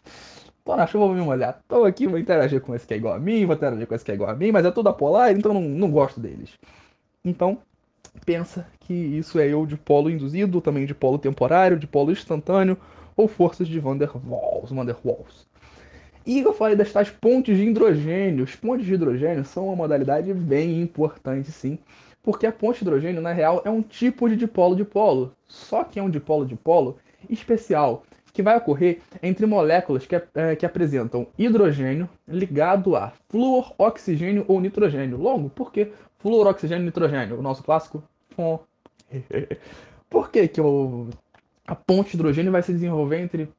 tô 0.69 0.75
na 0.75 0.85
chuva, 0.85 1.07
vou 1.07 1.15
me 1.15 1.21
molhar. 1.21 1.59
Tô 1.67 1.83
aqui, 1.83 2.05
vou 2.05 2.19
interagir 2.19 2.61
com 2.61 2.75
esse 2.75 2.85
que 2.85 2.93
é 2.93 2.97
igual 2.97 3.15
a 3.15 3.19
mim, 3.19 3.43
vou 3.43 3.55
interagir 3.55 3.87
com 3.87 3.95
esse 3.95 4.05
que 4.05 4.11
é 4.11 4.13
igual 4.13 4.29
a 4.29 4.35
mim, 4.35 4.51
mas 4.51 4.65
é 4.65 4.71
tudo 4.71 4.89
apolar, 4.89 5.31
então 5.31 5.51
não, 5.51 5.61
não 5.61 5.89
gosto 5.89 6.19
deles. 6.19 6.51
Então, 7.25 7.57
pensa 8.23 8.67
que 8.81 8.93
isso 8.93 9.39
é 9.39 9.47
eu 9.47 9.65
de 9.65 9.75
polo 9.75 10.11
induzido, 10.11 10.61
também 10.61 10.85
de 10.85 10.93
polo 10.93 11.17
temporário, 11.17 11.79
de 11.79 11.87
polo 11.87 12.11
instantâneo, 12.11 12.77
ou 13.17 13.27
forças 13.27 13.67
de 13.67 13.79
Van 13.79 13.97
der 13.97 14.11
Waals, 14.15 14.71
Van 14.71 14.85
der 14.85 14.95
Waals. 15.03 15.47
E 16.23 16.39
eu 16.39 16.53
falei 16.53 16.75
das 16.75 16.91
tais 16.91 17.09
pontes 17.09 17.57
de 17.57 17.63
hidrogênio. 17.63 18.43
Os 18.43 18.55
pontes 18.55 18.85
de 18.85 18.93
hidrogênio 18.93 19.43
são 19.43 19.65
uma 19.65 19.75
modalidade 19.75 20.31
bem 20.33 20.79
importante, 20.79 21.51
sim, 21.51 21.79
porque 22.21 22.45
a 22.45 22.51
ponte 22.51 22.77
de 22.77 22.83
hidrogênio, 22.83 23.21
na 23.21 23.33
real, 23.33 23.63
é 23.65 23.71
um 23.71 23.81
tipo 23.81 24.29
de 24.29 24.35
dipolo-dipolo, 24.35 25.33
só 25.47 25.83
que 25.83 25.99
é 25.99 26.03
um 26.03 26.11
dipolo-dipolo 26.11 26.97
especial, 27.27 28.03
que 28.31 28.43
vai 28.43 28.57
ocorrer 28.57 28.99
entre 29.21 29.45
moléculas 29.45 30.05
que, 30.05 30.15
é, 30.15 30.55
que 30.55 30.65
apresentam 30.65 31.27
hidrogênio 31.37 32.09
ligado 32.27 32.95
a 32.95 33.11
flúor, 33.29 33.73
oxigênio 33.77 34.45
ou 34.47 34.61
nitrogênio. 34.61 35.17
Logo, 35.17 35.49
por 35.49 35.71
que 35.71 35.91
flúor, 36.19 36.47
oxigênio 36.47 36.83
e 36.83 36.85
nitrogênio? 36.85 37.39
O 37.39 37.41
nosso 37.41 37.63
clássico? 37.63 38.03
por 40.09 40.29
que, 40.31 40.47
que 40.47 40.61
o, 40.61 41.09
a 41.67 41.75
ponte 41.75 42.11
de 42.11 42.17
hidrogênio 42.17 42.51
vai 42.51 42.61
se 42.61 42.71
desenvolver 42.71 43.19
entre 43.19 43.49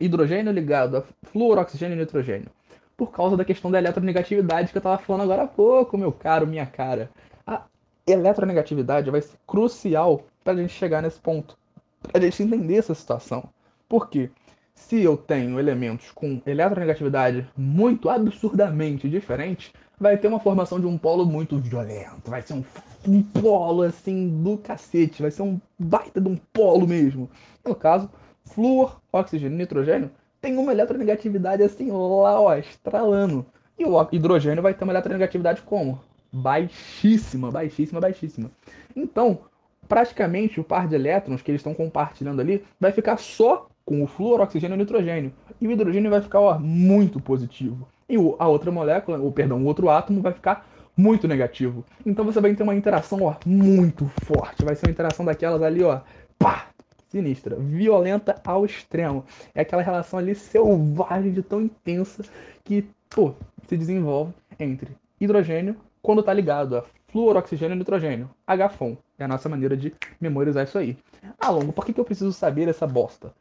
hidrogênio 0.00 0.52
ligado 0.52 0.98
a 0.98 1.04
flúor, 1.24 1.58
oxigênio 1.58 1.96
e 1.96 1.98
nitrogênio? 1.98 2.48
Por 2.96 3.10
causa 3.10 3.36
da 3.36 3.44
questão 3.44 3.70
da 3.70 3.78
eletronegatividade 3.78 4.70
que 4.70 4.76
eu 4.76 4.80
estava 4.80 4.98
falando 4.98 5.22
agora 5.22 5.42
há 5.42 5.46
pouco, 5.46 5.98
meu 5.98 6.12
caro, 6.12 6.46
minha 6.46 6.64
cara. 6.64 7.10
A 7.46 7.62
eletronegatividade 8.06 9.10
vai 9.10 9.20
ser 9.20 9.36
crucial 9.46 10.22
para 10.42 10.54
a 10.54 10.56
gente 10.56 10.72
chegar 10.72 11.02
nesse 11.02 11.20
ponto, 11.20 11.58
para 12.06 12.18
a 12.18 12.24
gente 12.24 12.42
entender 12.42 12.76
essa 12.76 12.94
situação. 12.94 13.48
Por 13.88 14.08
quê? 14.08 14.30
Se 14.74 15.02
eu 15.02 15.16
tenho 15.16 15.58
elementos 15.58 16.10
com 16.12 16.40
eletronegatividade 16.46 17.48
muito 17.56 18.08
absurdamente 18.08 19.08
diferente, 19.08 19.72
vai 19.98 20.16
ter 20.16 20.28
uma 20.28 20.38
formação 20.38 20.78
de 20.78 20.86
um 20.86 20.98
polo 20.98 21.24
muito 21.24 21.58
violento. 21.58 22.30
Vai 22.30 22.42
ser 22.42 22.54
um, 22.54 22.64
um 23.08 23.22
polo 23.22 23.82
assim 23.82 24.42
do 24.42 24.58
cacete. 24.58 25.22
Vai 25.22 25.30
ser 25.30 25.42
um 25.42 25.60
baita 25.78 26.20
de 26.20 26.28
um 26.28 26.36
polo 26.52 26.86
mesmo. 26.86 27.28
No 27.64 27.74
caso, 27.74 28.10
flúor, 28.44 29.00
oxigênio 29.12 29.56
e 29.56 29.58
nitrogênio 29.58 30.10
tem 30.40 30.56
uma 30.56 30.72
eletronegatividade 30.72 31.62
assim 31.62 31.90
lá, 31.90 32.40
ó, 32.40 32.54
estralando. 32.54 33.44
E 33.78 33.84
o 33.84 34.08
hidrogênio 34.12 34.62
vai 34.62 34.74
ter 34.74 34.84
uma 34.84 34.92
eletronegatividade 34.92 35.62
como? 35.62 36.00
Baixíssima, 36.32 37.50
baixíssima, 37.50 38.00
baixíssima. 38.00 38.50
Então, 38.94 39.40
praticamente 39.88 40.60
o 40.60 40.64
par 40.64 40.86
de 40.88 40.94
elétrons 40.94 41.42
que 41.42 41.50
eles 41.50 41.60
estão 41.60 41.74
compartilhando 41.74 42.40
ali 42.40 42.64
vai 42.80 42.92
ficar 42.92 43.16
só 43.16 43.68
com 43.84 44.02
o 44.02 44.06
flúor, 44.06 44.40
oxigênio 44.40 44.74
e 44.74 44.78
nitrogênio. 44.78 45.32
E 45.60 45.68
o 45.68 45.70
hidrogênio 45.70 46.10
vai 46.10 46.20
ficar 46.20 46.40
ó, 46.40 46.58
muito 46.58 47.20
positivo. 47.20 47.88
E 48.08 48.16
a 48.38 48.48
outra 48.48 48.70
molécula, 48.70 49.18
ou 49.18 49.30
perdão, 49.32 49.62
o 49.62 49.66
outro 49.66 49.88
átomo 49.88 50.20
vai 50.20 50.32
ficar 50.32 50.68
muito 50.96 51.28
negativo. 51.28 51.84
Então 52.04 52.24
você 52.24 52.40
vai 52.40 52.54
ter 52.54 52.62
uma 52.62 52.74
interação 52.74 53.22
ó, 53.22 53.36
muito 53.46 54.10
forte. 54.24 54.64
Vai 54.64 54.74
ser 54.74 54.86
uma 54.86 54.92
interação 54.92 55.24
daquelas 55.24 55.62
ali, 55.62 55.82
ó, 55.82 56.00
pá, 56.38 56.66
sinistra, 57.08 57.56
violenta 57.56 58.40
ao 58.44 58.64
extremo. 58.64 59.24
É 59.54 59.60
aquela 59.60 59.82
relação 59.82 60.18
ali 60.18 60.34
selvagem, 60.34 61.32
de 61.32 61.42
tão 61.42 61.62
intensa, 61.62 62.24
que 62.64 62.88
pô, 63.08 63.34
se 63.68 63.76
desenvolve 63.76 64.32
entre 64.58 64.90
hidrogênio 65.20 65.76
quando 66.02 66.20
está 66.20 66.32
ligado 66.32 66.76
a 66.76 66.84
flúor, 67.16 67.38
oxigênio 67.38 67.74
e 67.74 67.78
nitrogênio. 67.78 68.28
HFON. 68.46 68.94
É 69.18 69.24
a 69.24 69.28
nossa 69.28 69.48
maneira 69.48 69.74
de 69.74 69.94
memorizar 70.20 70.64
isso 70.64 70.76
aí. 70.76 70.98
Ah, 71.40 71.48
Longo, 71.48 71.72
por 71.72 71.86
que, 71.86 71.94
que 71.94 71.98
eu 71.98 72.04
preciso 72.04 72.30
saber 72.30 72.68
essa 72.68 72.86
bosta? 72.86 73.32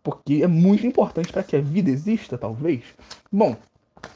Porque 0.00 0.42
é 0.44 0.46
muito 0.46 0.86
importante 0.86 1.32
para 1.32 1.42
que 1.42 1.56
a 1.56 1.60
vida 1.60 1.90
exista, 1.90 2.38
talvez. 2.38 2.84
Bom, 3.32 3.56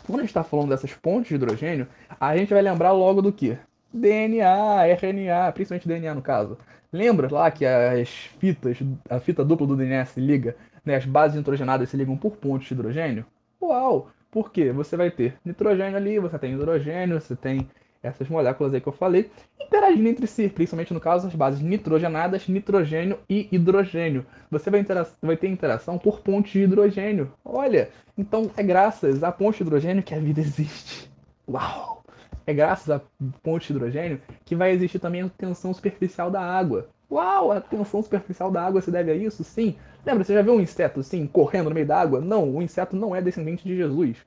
quando 0.06 0.20
a 0.20 0.22
gente 0.22 0.30
está 0.30 0.44
falando 0.44 0.68
dessas 0.68 0.94
pontes 0.94 1.30
de 1.30 1.34
hidrogênio, 1.34 1.88
a 2.20 2.36
gente 2.36 2.54
vai 2.54 2.62
lembrar 2.62 2.92
logo 2.92 3.20
do 3.20 3.32
que? 3.32 3.58
DNA, 3.92 4.86
RNA, 4.86 5.50
principalmente 5.52 5.88
DNA 5.88 6.14
no 6.14 6.22
caso. 6.22 6.56
Lembra 6.92 7.28
lá 7.28 7.50
que 7.50 7.66
as 7.66 8.08
fitas, 8.38 8.78
a 9.10 9.18
fita 9.18 9.44
dupla 9.44 9.66
do 9.66 9.76
DNA 9.76 10.04
se 10.06 10.20
liga, 10.20 10.56
né, 10.84 10.94
as 10.94 11.04
bases 11.04 11.36
nitrogenadas 11.36 11.88
se 11.88 11.96
ligam 11.96 12.16
por 12.16 12.36
pontes 12.36 12.68
de 12.68 12.74
hidrogênio? 12.74 13.26
Uau! 13.60 14.08
Por 14.30 14.52
quê? 14.52 14.70
Você 14.70 14.96
vai 14.96 15.10
ter 15.10 15.36
nitrogênio 15.44 15.96
ali, 15.96 16.20
você 16.20 16.38
tem 16.38 16.52
hidrogênio, 16.52 17.20
você 17.20 17.34
tem 17.34 17.68
essas 18.04 18.28
moléculas 18.28 18.74
aí 18.74 18.80
que 18.80 18.86
eu 18.86 18.92
falei, 18.92 19.30
interagindo 19.58 20.08
entre 20.08 20.26
si, 20.26 20.48
principalmente 20.48 20.92
no 20.92 21.00
caso 21.00 21.26
as 21.26 21.34
bases 21.34 21.60
nitrogenadas, 21.60 22.46
nitrogênio 22.46 23.18
e 23.28 23.48
hidrogênio. 23.50 24.26
Você 24.50 24.70
vai, 24.70 24.84
vai 25.22 25.36
ter 25.36 25.48
interação 25.48 25.98
por 25.98 26.20
ponte 26.20 26.52
de 26.52 26.64
hidrogênio. 26.64 27.32
Olha, 27.44 27.88
então 28.16 28.50
é 28.56 28.62
graças 28.62 29.24
à 29.24 29.32
ponte 29.32 29.56
de 29.56 29.62
hidrogênio 29.62 30.02
que 30.02 30.14
a 30.14 30.18
vida 30.18 30.40
existe. 30.40 31.10
Uau! 31.48 32.04
É 32.46 32.52
graças 32.52 32.90
à 32.90 33.00
ponte 33.42 33.68
de 33.68 33.72
hidrogênio 33.72 34.20
que 34.44 34.54
vai 34.54 34.72
existir 34.72 34.98
também 34.98 35.22
a 35.22 35.28
tensão 35.30 35.72
superficial 35.72 36.30
da 36.30 36.42
água. 36.42 36.88
Uau, 37.10 37.52
a 37.52 37.60
tensão 37.60 38.02
superficial 38.02 38.50
da 38.50 38.62
água 38.62 38.82
se 38.82 38.90
deve 38.90 39.10
a 39.10 39.14
isso? 39.14 39.42
Sim. 39.42 39.76
Lembra, 40.04 40.24
você 40.24 40.34
já 40.34 40.42
viu 40.42 40.54
um 40.54 40.60
inseto 40.60 41.00
assim, 41.00 41.26
correndo 41.26 41.70
no 41.70 41.74
meio 41.74 41.86
da 41.86 41.98
água? 41.98 42.20
Não, 42.20 42.54
o 42.54 42.62
inseto 42.62 42.94
não 42.94 43.16
é 43.16 43.22
descendente 43.22 43.64
de 43.64 43.74
Jesus 43.74 44.18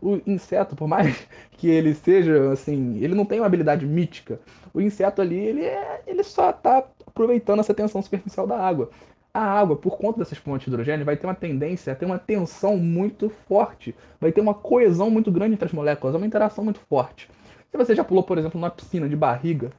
o 0.00 0.20
inseto, 0.26 0.76
por 0.76 0.88
mais 0.88 1.26
que 1.52 1.68
ele 1.68 1.94
seja 1.94 2.52
assim, 2.52 2.98
ele 3.02 3.14
não 3.14 3.24
tem 3.24 3.40
uma 3.40 3.46
habilidade 3.46 3.86
mítica. 3.86 4.40
O 4.72 4.80
inseto 4.80 5.22
ali, 5.22 5.36
ele, 5.36 5.64
é, 5.64 6.02
ele 6.06 6.22
só 6.22 6.50
está 6.50 6.84
aproveitando 7.06 7.60
essa 7.60 7.74
tensão 7.74 8.02
superficial 8.02 8.46
da 8.46 8.58
água. 8.58 8.90
A 9.32 9.40
água, 9.40 9.76
por 9.76 9.98
conta 9.98 10.18
dessas 10.18 10.38
pontes 10.38 10.64
de 10.64 10.70
hidrogênio, 10.70 11.04
vai 11.04 11.16
ter 11.16 11.26
uma 11.26 11.34
tendência 11.34 11.92
a 11.92 11.96
ter 11.96 12.06
uma 12.06 12.18
tensão 12.18 12.76
muito 12.76 13.28
forte, 13.46 13.94
vai 14.20 14.32
ter 14.32 14.40
uma 14.40 14.54
coesão 14.54 15.10
muito 15.10 15.30
grande 15.30 15.54
entre 15.54 15.66
as 15.66 15.72
moléculas, 15.72 16.14
uma 16.14 16.26
interação 16.26 16.64
muito 16.64 16.80
forte. 16.80 17.28
Se 17.70 17.76
você 17.76 17.94
já 17.94 18.02
pulou, 18.02 18.22
por 18.22 18.38
exemplo, 18.38 18.58
numa 18.58 18.70
piscina 18.70 19.08
de 19.08 19.16
barriga, 19.16 19.70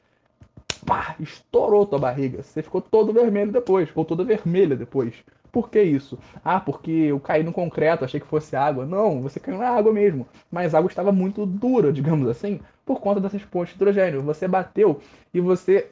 pá, 0.85 1.15
estourou 1.19 1.85
tua 1.85 1.99
barriga, 1.99 2.43
você 2.43 2.61
ficou 2.61 2.81
todo 2.81 3.13
vermelho 3.13 3.51
depois, 3.51 3.89
ou 3.95 4.05
toda 4.05 4.23
vermelha 4.23 4.75
depois. 4.75 5.15
Por 5.57 5.71
que 5.71 5.81
isso? 5.81 6.19
Ah, 6.45 6.59
porque 6.59 6.91
eu 6.91 7.19
caí 7.19 7.41
no 7.41 7.51
concreto, 7.51 8.05
achei 8.05 8.19
que 8.19 8.27
fosse 8.27 8.55
água. 8.55 8.85
Não, 8.85 9.23
você 9.23 9.39
caiu 9.39 9.57
na 9.57 9.67
água 9.67 9.91
mesmo. 9.91 10.27
Mas 10.51 10.75
a 10.75 10.77
água 10.77 10.87
estava 10.87 11.11
muito 11.11 11.47
dura, 11.47 11.91
digamos 11.91 12.29
assim, 12.29 12.59
por 12.85 13.01
conta 13.01 13.19
dessas 13.19 13.43
pontes 13.43 13.73
de 13.73 13.77
hidrogênio. 13.77 14.21
Você 14.21 14.47
bateu 14.47 15.01
e 15.33 15.41
você 15.41 15.89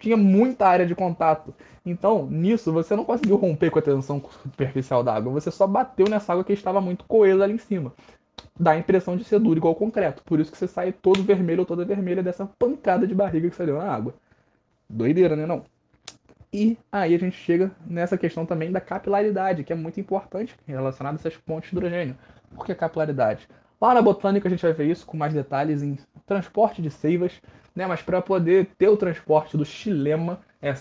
tinha 0.00 0.16
muita 0.16 0.66
área 0.66 0.84
de 0.84 0.96
contato. 0.96 1.54
Então, 1.86 2.26
nisso, 2.26 2.72
você 2.72 2.96
não 2.96 3.04
conseguiu 3.04 3.36
romper 3.36 3.70
com 3.70 3.78
a 3.78 3.82
tensão 3.82 4.20
superficial 4.42 5.04
da 5.04 5.14
água. 5.14 5.32
Você 5.32 5.52
só 5.52 5.68
bateu 5.68 6.08
nessa 6.08 6.32
água 6.32 6.42
que 6.42 6.52
estava 6.52 6.80
muito 6.80 7.04
coesa 7.04 7.44
ali 7.44 7.54
em 7.54 7.58
cima. 7.58 7.92
Dá 8.58 8.72
a 8.72 8.78
impressão 8.78 9.16
de 9.16 9.22
ser 9.22 9.38
duro 9.38 9.60
igual 9.60 9.76
concreto. 9.76 10.24
Por 10.24 10.40
isso 10.40 10.50
que 10.50 10.58
você 10.58 10.66
sai 10.66 10.90
todo 10.90 11.22
vermelho 11.22 11.60
ou 11.60 11.66
toda 11.66 11.84
vermelha 11.84 12.22
dessa 12.24 12.46
pancada 12.58 13.06
de 13.06 13.14
barriga 13.14 13.48
que 13.48 13.64
deu 13.64 13.78
na 13.78 13.92
água. 13.92 14.12
Doideira, 14.90 15.36
né 15.36 15.46
não? 15.46 15.64
E 16.52 16.78
aí 16.90 17.14
a 17.14 17.18
gente 17.18 17.36
chega 17.36 17.70
nessa 17.86 18.16
questão 18.16 18.46
também 18.46 18.72
da 18.72 18.80
capilaridade, 18.80 19.64
que 19.64 19.72
é 19.72 19.76
muito 19.76 20.00
importante 20.00 20.54
relacionada 20.66 21.16
a 21.16 21.20
essas 21.20 21.36
pontes 21.36 21.70
de 21.70 21.76
hidrogênio. 21.76 22.16
Por 22.54 22.64
que 22.64 22.74
capilaridade? 22.74 23.46
Lá 23.80 23.94
na 23.94 24.00
botânica 24.00 24.48
a 24.48 24.50
gente 24.50 24.62
vai 24.62 24.72
ver 24.72 24.90
isso 24.90 25.06
com 25.06 25.16
mais 25.16 25.34
detalhes 25.34 25.82
em 25.82 25.98
transporte 26.26 26.80
de 26.80 26.90
seivas, 26.90 27.40
né? 27.76 27.86
Mas 27.86 28.02
para 28.02 28.22
poder 28.22 28.70
ter 28.78 28.88
o 28.88 28.96
transporte 28.96 29.56
do 29.56 29.64
xilema, 29.64 30.40
é, 30.60 30.74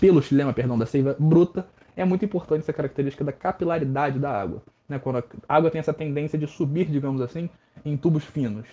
pelo 0.00 0.22
xilema, 0.22 0.52
perdão, 0.52 0.78
da 0.78 0.86
seiva 0.86 1.16
bruta, 1.18 1.66
é 1.96 2.04
muito 2.04 2.24
importante 2.24 2.60
essa 2.60 2.72
característica 2.72 3.24
da 3.24 3.32
capilaridade 3.32 4.18
da 4.18 4.30
água. 4.30 4.62
Né? 4.88 4.98
Quando 4.98 5.18
a 5.18 5.54
água 5.54 5.70
tem 5.70 5.80
essa 5.80 5.92
tendência 5.92 6.38
de 6.38 6.46
subir, 6.46 6.86
digamos 6.86 7.20
assim, 7.20 7.50
em 7.84 7.96
tubos 7.96 8.24
finos. 8.24 8.66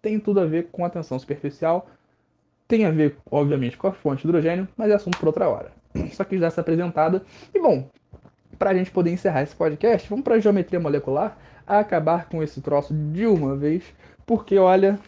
Tem 0.00 0.18
tudo 0.18 0.40
a 0.40 0.46
ver 0.46 0.68
com 0.72 0.84
a 0.84 0.90
tensão 0.90 1.18
superficial, 1.18 1.88
tem 2.66 2.86
a 2.86 2.90
ver, 2.90 3.18
obviamente, 3.30 3.76
com 3.76 3.86
a 3.86 3.92
fonte 3.92 4.22
de 4.22 4.28
hidrogênio, 4.28 4.66
mas 4.76 4.90
é 4.90 4.94
assunto 4.94 5.18
para 5.18 5.28
outra 5.28 5.48
hora. 5.48 5.79
Só 6.12 6.24
quis 6.24 6.40
dar 6.40 6.48
essa 6.48 6.60
apresentada. 6.60 7.22
E 7.54 7.60
bom, 7.60 7.88
para 8.58 8.70
a 8.70 8.74
gente 8.74 8.90
poder 8.90 9.10
encerrar 9.10 9.42
esse 9.42 9.54
podcast, 9.54 10.08
vamos 10.08 10.24
para 10.24 10.34
a 10.34 10.38
geometria 10.40 10.78
molecular, 10.78 11.36
acabar 11.66 12.28
com 12.28 12.42
esse 12.42 12.60
troço 12.60 12.92
de 12.92 13.26
uma 13.26 13.56
vez, 13.56 13.84
porque 14.26 14.58
olha, 14.58 14.98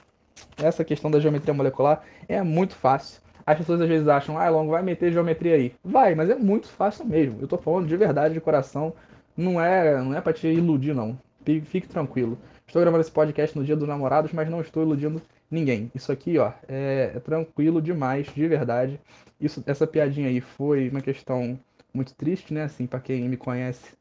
essa 0.57 0.85
questão 0.85 1.11
da 1.11 1.21
geometria 1.21 1.55
molecular 1.55 2.03
é 2.29 2.43
muito 2.43 2.75
fácil. 2.75 3.21
As 3.45 3.59
pessoas 3.59 3.81
às 3.81 3.89
vezes 3.89 4.07
acham, 4.09 4.39
ah, 4.39 4.49
Longo, 4.49 4.71
vai 4.71 4.83
meter 4.83 5.13
geometria 5.13 5.57
aí. 5.57 5.75
Vai, 5.85 6.15
mas 6.15 6.31
é 6.31 6.35
muito 6.35 6.69
fácil 6.69 7.05
mesmo. 7.05 7.39
Eu 7.41 7.45
estou 7.45 7.59
falando 7.59 7.89
de 7.89 7.97
verdade, 7.97 8.35
de 8.35 8.41
coração. 8.41 8.95
Não 9.37 9.61
é, 9.61 10.01
não 10.01 10.15
é 10.15 10.21
para 10.21 10.33
te 10.33 10.47
iludir, 10.47 10.95
não. 10.95 11.19
Fique 11.45 11.89
tranquilo. 11.89 12.39
Estou 12.67 12.81
gravando 12.81 13.01
esse 13.01 13.11
podcast 13.11 13.59
no 13.59 13.65
dia 13.65 13.77
dos 13.77 13.89
namorados, 13.89 14.33
mas 14.33 14.49
não 14.49 14.61
estou 14.61 14.83
iludindo 14.83 15.21
ninguém. 15.51 15.91
Isso 15.95 16.13
aqui, 16.13 16.39
ó, 16.39 16.53
é, 16.69 17.13
é 17.15 17.21
tranquilo 17.21 17.83
demais, 17.83 18.27
de 18.33 18.47
verdade. 18.47 19.01
Isso, 19.41 19.63
essa 19.67 19.87
piadinha 19.87 20.29
aí 20.29 20.41
foi 20.41 20.89
uma 20.89 21.01
questão 21.01 21.59
muito 21.93 22.15
triste, 22.15 22.55
né? 22.55 22.63
Assim, 22.63 22.87
para 22.87 23.01
quem 23.01 23.29
me 23.29 23.37
conhece, 23.37 23.95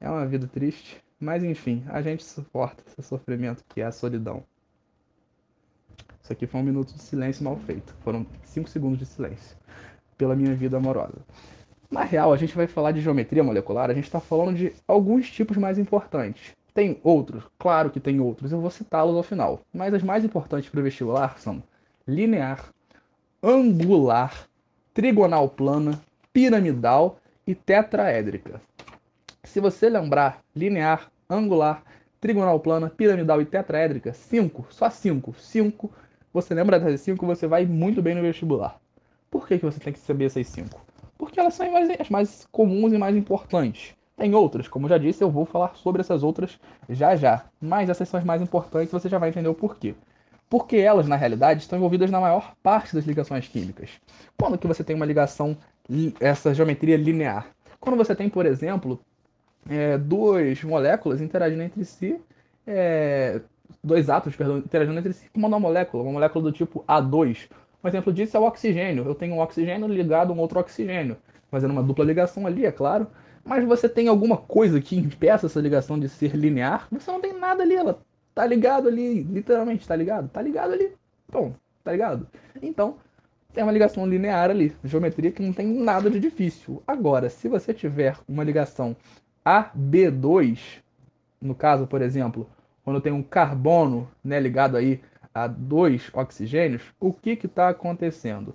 é 0.00 0.10
uma 0.10 0.26
vida 0.26 0.46
triste. 0.46 1.02
Mas 1.18 1.44
enfim, 1.44 1.84
a 1.88 2.02
gente 2.02 2.24
suporta 2.24 2.82
esse 2.86 3.00
sofrimento 3.00 3.64
que 3.68 3.80
é 3.80 3.84
a 3.84 3.92
solidão. 3.92 4.42
Isso 6.22 6.32
aqui 6.32 6.46
foi 6.46 6.60
um 6.60 6.64
minuto 6.64 6.92
de 6.92 7.00
silêncio 7.00 7.44
mal 7.44 7.56
feito. 7.56 7.94
Foram 8.00 8.26
cinco 8.42 8.68
segundos 8.68 8.98
de 8.98 9.06
silêncio 9.06 9.56
pela 10.18 10.36
minha 10.36 10.54
vida 10.54 10.76
amorosa. 10.76 11.24
Na 11.90 12.04
real, 12.04 12.32
a 12.32 12.36
gente 12.36 12.56
vai 12.56 12.66
falar 12.66 12.92
de 12.92 13.00
geometria 13.00 13.44
molecular, 13.44 13.90
a 13.90 13.94
gente 13.94 14.04
está 14.04 14.18
falando 14.18 14.56
de 14.56 14.72
alguns 14.88 15.30
tipos 15.30 15.56
mais 15.56 15.78
importantes. 15.78 16.56
Tem 16.74 16.98
outros? 17.02 17.44
Claro 17.58 17.90
que 17.90 18.00
tem 18.00 18.18
outros, 18.20 18.50
eu 18.50 18.60
vou 18.60 18.70
citá-los 18.70 19.14
ao 19.14 19.22
final. 19.22 19.60
Mas 19.72 19.92
as 19.92 20.02
mais 20.02 20.24
importantes 20.24 20.70
para 20.70 20.80
o 20.80 20.82
vestibular 20.82 21.38
são 21.38 21.62
linear, 22.06 22.72
angular, 23.42 24.48
trigonal 24.94 25.48
plana, 25.48 26.00
piramidal 26.32 27.18
e 27.46 27.54
tetraédrica. 27.54 28.60
Se 29.44 29.60
você 29.60 29.90
lembrar 29.90 30.40
linear, 30.56 31.10
angular, 31.28 31.82
trigonal 32.20 32.58
plana, 32.60 32.88
piramidal 32.88 33.42
e 33.42 33.44
tetraédrica, 33.44 34.12
5, 34.12 34.66
só 34.70 34.88
5, 34.88 35.34
5, 35.38 35.90
você 36.32 36.54
lembra 36.54 36.80
dessas 36.80 37.00
5, 37.02 37.26
você 37.26 37.46
vai 37.46 37.66
muito 37.66 38.00
bem 38.00 38.14
no 38.14 38.22
vestibular. 38.22 38.80
Por 39.30 39.46
que, 39.46 39.58
que 39.58 39.64
você 39.64 39.80
tem 39.80 39.92
que 39.92 39.98
saber 39.98 40.26
essas 40.26 40.46
5? 40.46 40.80
Porque 41.18 41.38
elas 41.38 41.54
são 41.54 41.66
as 41.76 42.08
mais 42.08 42.46
comuns 42.50 42.92
e 42.92 42.98
mais 42.98 43.14
importantes. 43.14 43.94
Tem 44.22 44.36
outras, 44.36 44.68
como 44.68 44.88
já 44.88 44.98
disse, 44.98 45.24
eu 45.24 45.28
vou 45.28 45.44
falar 45.44 45.74
sobre 45.74 46.00
essas 46.00 46.22
outras 46.22 46.56
já 46.88 47.16
já. 47.16 47.44
Mas 47.60 47.90
essas 47.90 48.08
são 48.08 48.20
as 48.20 48.24
mais 48.24 48.40
importantes, 48.40 48.92
você 48.92 49.08
já 49.08 49.18
vai 49.18 49.30
entender 49.30 49.48
o 49.48 49.54
porquê. 49.54 49.96
Porque 50.48 50.76
elas, 50.76 51.08
na 51.08 51.16
realidade, 51.16 51.62
estão 51.62 51.76
envolvidas 51.76 52.08
na 52.08 52.20
maior 52.20 52.54
parte 52.62 52.94
das 52.94 53.04
ligações 53.04 53.48
químicas. 53.48 53.90
Quando 54.38 54.56
que 54.56 54.68
você 54.68 54.84
tem 54.84 54.94
uma 54.94 55.04
ligação, 55.04 55.56
essa 56.20 56.54
geometria 56.54 56.96
linear? 56.96 57.48
Quando 57.80 57.96
você 57.96 58.14
tem, 58.14 58.28
por 58.28 58.46
exemplo, 58.46 59.00
é, 59.68 59.98
duas 59.98 60.62
moléculas 60.62 61.20
interagindo 61.20 61.62
entre 61.64 61.84
si, 61.84 62.16
é, 62.64 63.40
dois 63.82 64.08
átomos, 64.08 64.36
perdão, 64.36 64.58
interagindo 64.58 65.00
entre 65.00 65.14
si, 65.14 65.28
uma 65.34 65.58
molécula, 65.58 66.04
uma 66.04 66.12
molécula 66.12 66.44
do 66.44 66.52
tipo 66.52 66.84
A2. 66.86 67.48
Um 67.82 67.88
exemplo 67.88 68.12
disso 68.12 68.36
é 68.36 68.38
o 68.38 68.44
oxigênio. 68.44 69.04
Eu 69.04 69.16
tenho 69.16 69.34
um 69.34 69.40
oxigênio 69.40 69.88
ligado 69.88 70.30
a 70.30 70.32
um 70.32 70.38
outro 70.38 70.60
oxigênio, 70.60 71.16
fazendo 71.50 71.72
uma 71.72 71.82
dupla 71.82 72.04
ligação 72.04 72.46
ali, 72.46 72.64
é 72.64 72.70
claro 72.70 73.08
mas 73.44 73.64
você 73.64 73.88
tem 73.88 74.08
alguma 74.08 74.36
coisa 74.36 74.80
que 74.80 74.96
impeça 74.96 75.46
essa 75.46 75.60
ligação 75.60 75.98
de 75.98 76.08
ser 76.08 76.34
linear, 76.36 76.86
você 76.90 77.10
não 77.10 77.20
tem 77.20 77.32
nada 77.32 77.62
ali, 77.62 77.74
ela 77.74 78.00
tá 78.34 78.46
ligado 78.46 78.88
ali, 78.88 79.22
literalmente, 79.22 79.86
tá 79.86 79.96
ligado? 79.96 80.28
Tá 80.28 80.40
ligado 80.40 80.72
ali, 80.72 80.92
bom, 81.30 81.54
tá 81.82 81.92
ligado? 81.92 82.26
Então, 82.62 82.96
tem 83.52 83.62
uma 83.62 83.72
ligação 83.72 84.06
linear 84.06 84.50
ali, 84.50 84.74
geometria 84.84 85.32
que 85.32 85.42
não 85.42 85.52
tem 85.52 85.66
nada 85.66 86.08
de 86.08 86.18
difícil. 86.18 86.82
Agora, 86.86 87.28
se 87.28 87.48
você 87.48 87.74
tiver 87.74 88.16
uma 88.28 88.44
ligação 88.44 88.96
AB2, 89.44 90.80
no 91.40 91.54
caso, 91.54 91.86
por 91.86 92.00
exemplo, 92.00 92.48
quando 92.84 93.00
tem 93.00 93.12
um 93.12 93.22
carbono 93.22 94.08
né, 94.24 94.40
ligado 94.40 94.76
aí 94.76 95.00
a 95.34 95.46
dois 95.46 96.10
oxigênios, 96.12 96.82
o 97.00 97.12
que 97.12 97.30
está 97.30 97.68
acontecendo? 97.68 98.54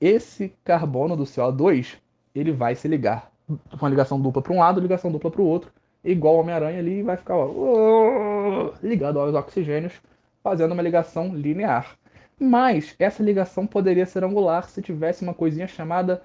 Esse 0.00 0.52
carbono 0.64 1.16
do 1.16 1.24
seu 1.24 1.44
A2 1.44 1.96
ele 2.34 2.52
vai 2.52 2.74
se 2.74 2.86
ligar 2.86 3.30
uma 3.48 3.88
ligação 3.88 4.20
dupla 4.20 4.42
para 4.42 4.52
um 4.52 4.58
lado, 4.58 4.80
ligação 4.80 5.10
dupla 5.10 5.30
para 5.30 5.40
o 5.40 5.46
outro, 5.46 5.72
igual 6.02 6.36
o 6.36 6.40
Homem-Aranha 6.40 6.78
ali, 6.78 7.02
vai 7.02 7.16
ficar 7.16 7.36
ó, 7.36 8.72
ligado 8.82 9.18
aos 9.18 9.34
oxigênios, 9.34 9.94
fazendo 10.42 10.72
uma 10.72 10.82
ligação 10.82 11.34
linear. 11.34 11.96
Mas 12.38 12.94
essa 12.98 13.22
ligação 13.22 13.66
poderia 13.66 14.04
ser 14.04 14.22
angular 14.22 14.68
se 14.68 14.82
tivesse 14.82 15.22
uma 15.22 15.34
coisinha 15.34 15.66
chamada 15.66 16.22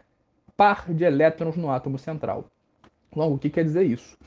par 0.58 0.91
de 0.91 1.04
elétrons 1.04 1.56
no 1.56 1.72
átomo 1.72 1.98
central. 1.98 2.45
Logo, 3.15 3.36
o 3.36 3.39
que 3.39 3.50
quer 3.50 3.63
dizer 3.63 3.84
isso? 3.84 4.17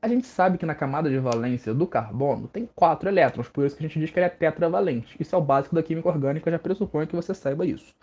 A 0.00 0.08
gente 0.08 0.26
sabe 0.26 0.58
que 0.58 0.66
na 0.66 0.74
camada 0.74 1.08
de 1.08 1.18
valência 1.18 1.72
do 1.72 1.86
carbono 1.86 2.48
tem 2.48 2.68
quatro 2.74 3.08
elétrons, 3.08 3.48
por 3.48 3.64
isso 3.64 3.76
que 3.76 3.84
a 3.84 3.88
gente 3.88 3.98
diz 3.98 4.10
que 4.10 4.18
ele 4.18 4.26
é 4.26 4.30
tetravalente. 4.30 5.16
Isso 5.18 5.34
é 5.34 5.38
o 5.38 5.42
básico 5.42 5.74
da 5.74 5.82
química 5.82 6.08
orgânica, 6.08 6.50
já 6.50 6.58
pressupõe 6.58 7.06
que 7.06 7.16
você 7.16 7.34
saiba 7.34 7.64
isso. 7.64 7.94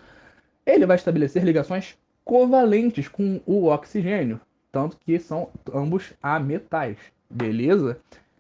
Ele 0.66 0.86
vai 0.86 0.96
estabelecer 0.96 1.44
ligações 1.44 1.98
covalentes 2.24 3.08
com 3.08 3.42
o 3.46 3.66
oxigênio, 3.66 4.40
tanto 4.72 4.98
que 4.98 5.20
são 5.20 5.50
ambos 5.74 6.14
ametais, 6.22 6.98
beleza? 7.30 8.00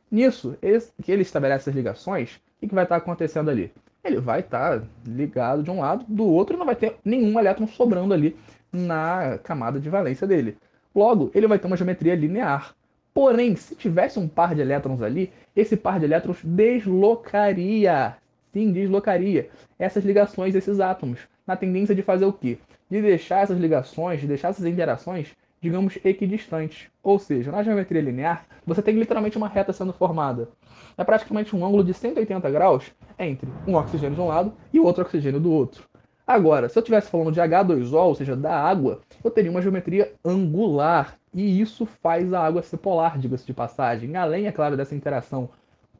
Nisso, 0.09 0.57
esse, 0.61 0.91
que 1.01 1.11
ele 1.11 1.21
estabelece 1.21 1.69
as 1.69 1.75
ligações, 1.75 2.39
o 2.61 2.67
que 2.67 2.75
vai 2.75 2.83
estar 2.83 2.97
acontecendo 2.97 3.49
ali? 3.49 3.71
Ele 4.03 4.19
vai 4.19 4.39
estar 4.39 4.83
ligado 5.05 5.63
de 5.63 5.71
um 5.71 5.79
lado, 5.81 6.05
do 6.07 6.25
outro, 6.25 6.55
e 6.55 6.59
não 6.59 6.65
vai 6.65 6.75
ter 6.75 6.95
nenhum 7.03 7.39
elétron 7.39 7.67
sobrando 7.67 8.13
ali 8.13 8.35
na 8.71 9.39
camada 9.43 9.79
de 9.79 9.89
valência 9.89 10.25
dele. 10.25 10.57
Logo, 10.93 11.31
ele 11.33 11.47
vai 11.47 11.59
ter 11.59 11.67
uma 11.67 11.77
geometria 11.77 12.15
linear. 12.15 12.75
Porém, 13.13 13.55
se 13.55 13.75
tivesse 13.75 14.17
um 14.19 14.27
par 14.27 14.55
de 14.55 14.61
elétrons 14.61 15.01
ali, 15.01 15.31
esse 15.55 15.77
par 15.77 15.99
de 15.99 16.05
elétrons 16.05 16.39
deslocaria. 16.43 18.15
Sim, 18.53 18.71
deslocaria 18.71 19.49
essas 19.77 20.03
ligações 20.03 20.53
desses 20.53 20.79
átomos. 20.79 21.19
Na 21.45 21.55
tendência 21.55 21.95
de 21.95 22.01
fazer 22.01 22.25
o 22.25 22.33
quê? 22.33 22.57
de 22.91 23.01
deixar 23.01 23.43
essas 23.43 23.57
ligações, 23.57 24.19
de 24.19 24.27
deixar 24.27 24.49
essas 24.49 24.65
interações, 24.65 25.29
digamos, 25.61 25.97
equidistantes. 26.03 26.89
Ou 27.03 27.19
seja, 27.19 27.51
na 27.51 27.63
geometria 27.63 28.01
linear, 28.01 28.45
você 28.65 28.81
tem 28.81 28.95
literalmente 28.95 29.37
uma 29.37 29.47
reta 29.47 29.71
sendo 29.71 29.93
formada. 29.93 30.49
É 30.97 31.03
praticamente 31.03 31.55
um 31.55 31.65
ângulo 31.65 31.83
de 31.83 31.93
180 31.93 32.49
graus 32.49 32.91
entre 33.17 33.47
um 33.67 33.75
oxigênio 33.75 34.15
de 34.15 34.21
um 34.21 34.27
lado 34.27 34.53
e 34.73 34.79
o 34.79 34.85
outro 34.85 35.03
oxigênio 35.03 35.39
do 35.39 35.51
outro. 35.51 35.83
Agora, 36.25 36.69
se 36.69 36.77
eu 36.77 36.81
estivesse 36.81 37.11
falando 37.11 37.31
de 37.31 37.39
H2O, 37.39 37.93
ou 37.93 38.15
seja, 38.15 38.35
da 38.35 38.55
água, 38.55 39.01
eu 39.23 39.29
teria 39.29 39.51
uma 39.51 39.61
geometria 39.61 40.13
angular. 40.23 41.17
E 41.33 41.61
isso 41.61 41.85
faz 41.85 42.33
a 42.33 42.41
água 42.41 42.61
ser 42.61 42.77
polar, 42.77 43.17
diga-se 43.17 43.45
de 43.45 43.53
passagem. 43.53 44.15
Além, 44.15 44.47
é 44.47 44.51
claro, 44.51 44.75
dessa 44.75 44.95
interação 44.95 45.49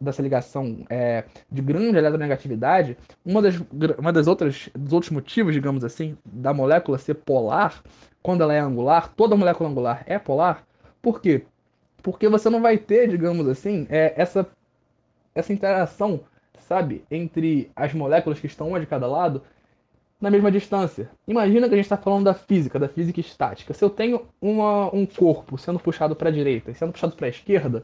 dessa 0.01 0.21
ligação 0.21 0.79
é, 0.89 1.25
de 1.49 1.61
grande 1.61 1.95
eletronegatividade, 1.95 2.97
uma 3.23 3.41
das, 3.41 3.55
uma 3.99 4.11
das 4.11 4.25
outras 4.25 4.67
dos 4.75 4.91
outros 4.93 5.11
motivos, 5.11 5.53
digamos 5.53 5.83
assim, 5.83 6.17
da 6.25 6.53
molécula 6.53 6.97
ser 6.97 7.13
polar, 7.13 7.83
quando 8.21 8.41
ela 8.41 8.53
é 8.53 8.59
angular, 8.59 9.13
toda 9.15 9.35
molécula 9.35 9.69
angular 9.69 10.03
é 10.05 10.19
polar. 10.19 10.65
Por 11.01 11.21
quê? 11.21 11.45
Porque 12.03 12.27
você 12.27 12.49
não 12.49 12.61
vai 12.61 12.77
ter, 12.77 13.07
digamos 13.07 13.47
assim, 13.47 13.87
é, 13.89 14.13
essa 14.15 14.47
essa 15.33 15.53
interação, 15.53 16.21
sabe, 16.59 17.03
entre 17.09 17.71
as 17.75 17.93
moléculas 17.93 18.39
que 18.39 18.47
estão 18.47 18.67
uma 18.67 18.79
de 18.79 18.85
cada 18.85 19.07
lado 19.07 19.41
na 20.19 20.29
mesma 20.29 20.51
distância. 20.51 21.09
Imagina 21.27 21.67
que 21.67 21.73
a 21.73 21.77
gente 21.77 21.85
está 21.85 21.97
falando 21.97 22.25
da 22.25 22.33
física, 22.33 22.77
da 22.77 22.87
física 22.87 23.19
estática. 23.19 23.73
Se 23.73 23.83
eu 23.83 23.89
tenho 23.89 24.27
uma, 24.39 24.93
um 24.93 25.05
corpo 25.05 25.57
sendo 25.57 25.79
puxado 25.79 26.15
para 26.15 26.29
a 26.29 26.31
direita 26.31 26.69
e 26.69 26.75
sendo 26.75 26.91
puxado 26.91 27.15
para 27.15 27.25
a 27.25 27.29
esquerda, 27.29 27.83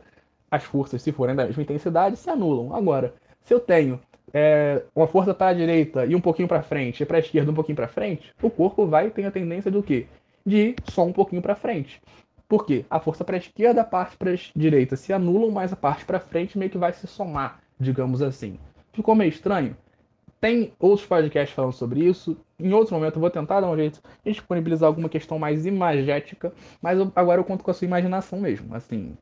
as 0.51 0.63
forças, 0.63 1.01
se 1.01 1.11
forem 1.11 1.35
da 1.35 1.45
mesma 1.45 1.63
intensidade, 1.63 2.17
se 2.17 2.29
anulam. 2.29 2.75
Agora, 2.75 3.13
se 3.41 3.53
eu 3.53 3.59
tenho 3.59 3.99
é, 4.33 4.83
uma 4.95 5.07
força 5.07 5.33
para 5.33 5.47
a 5.47 5.53
direita 5.53 6.05
e 6.05 6.15
um 6.15 6.21
pouquinho 6.21 6.47
para 6.47 6.61
frente, 6.61 7.01
e 7.01 7.05
para 7.05 7.17
a 7.17 7.19
esquerda 7.19 7.51
um 7.51 7.55
pouquinho 7.55 7.75
para 7.75 7.87
frente, 7.87 8.31
o 8.41 8.49
corpo 8.49 8.85
vai 8.85 9.09
ter 9.09 9.25
a 9.25 9.31
tendência 9.31 9.71
do 9.71 9.81
quê? 9.81 10.05
De 10.47 10.75
só 10.85 11.05
um 11.05 11.11
pouquinho 11.11 11.41
para 11.41 11.55
frente. 11.55 12.01
Por 12.47 12.65
quê? 12.65 12.85
A 12.89 13.01
força 13.01 13.25
para 13.25 13.35
a 13.35 13.39
esquerda, 13.39 13.81
a 13.81 13.83
parte 13.83 14.15
para 14.15 14.31
a 14.31 14.37
direita 14.55 14.95
se 14.95 15.11
anulam, 15.11 15.51
mas 15.51 15.73
a 15.73 15.75
parte 15.75 16.05
para 16.05 16.21
frente 16.21 16.57
meio 16.57 16.71
que 16.71 16.77
vai 16.77 16.93
se 16.93 17.05
somar, 17.05 17.59
digamos 17.77 18.21
assim. 18.21 18.57
Ficou 18.93 19.13
meio 19.13 19.27
estranho? 19.27 19.75
Tem 20.39 20.71
outros 20.79 21.05
podcasts 21.05 21.53
falando 21.53 21.73
sobre 21.73 22.05
isso. 22.05 22.37
Em 22.57 22.71
outro 22.71 22.95
momento 22.95 23.15
eu 23.15 23.19
vou 23.19 23.29
tentar 23.29 23.59
dar 23.59 23.69
um 23.69 23.75
jeito 23.75 24.01
de 24.23 24.31
disponibilizar 24.31 24.87
alguma 24.87 25.09
questão 25.09 25.37
mais 25.37 25.65
imagética, 25.65 26.53
mas 26.81 26.97
eu, 26.97 27.11
agora 27.13 27.41
eu 27.41 27.45
conto 27.45 27.65
com 27.65 27.71
a 27.71 27.73
sua 27.73 27.85
imaginação 27.85 28.39
mesmo. 28.39 28.73
Assim, 28.73 29.17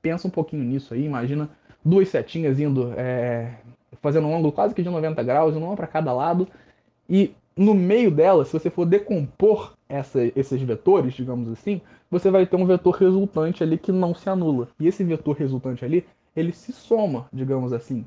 pensa 0.00 0.26
um 0.26 0.30
pouquinho 0.30 0.64
nisso 0.64 0.94
aí, 0.94 1.04
imagina 1.04 1.50
duas 1.84 2.08
setinhas 2.08 2.58
indo, 2.58 2.94
é, 2.96 3.58
fazendo 4.00 4.26
um 4.26 4.34
ângulo 4.34 4.52
quase 4.52 4.74
que 4.74 4.82
de 4.82 4.88
90 4.88 5.22
graus, 5.22 5.54
uma 5.54 5.76
para 5.76 5.86
cada 5.86 6.12
lado, 6.12 6.48
e 7.08 7.34
no 7.56 7.74
meio 7.74 8.10
dela, 8.10 8.44
se 8.44 8.52
você 8.52 8.70
for 8.70 8.86
decompor 8.86 9.74
essa, 9.88 10.20
esses 10.36 10.60
vetores, 10.62 11.14
digamos 11.14 11.50
assim, 11.50 11.80
você 12.10 12.30
vai 12.30 12.46
ter 12.46 12.56
um 12.56 12.66
vetor 12.66 12.94
resultante 12.94 13.62
ali 13.62 13.78
que 13.78 13.92
não 13.92 14.14
se 14.14 14.28
anula. 14.28 14.68
E 14.80 14.86
esse 14.86 15.04
vetor 15.04 15.36
resultante 15.36 15.84
ali, 15.84 16.04
ele 16.34 16.52
se 16.52 16.72
soma, 16.72 17.26
digamos 17.32 17.72
assim. 17.72 18.06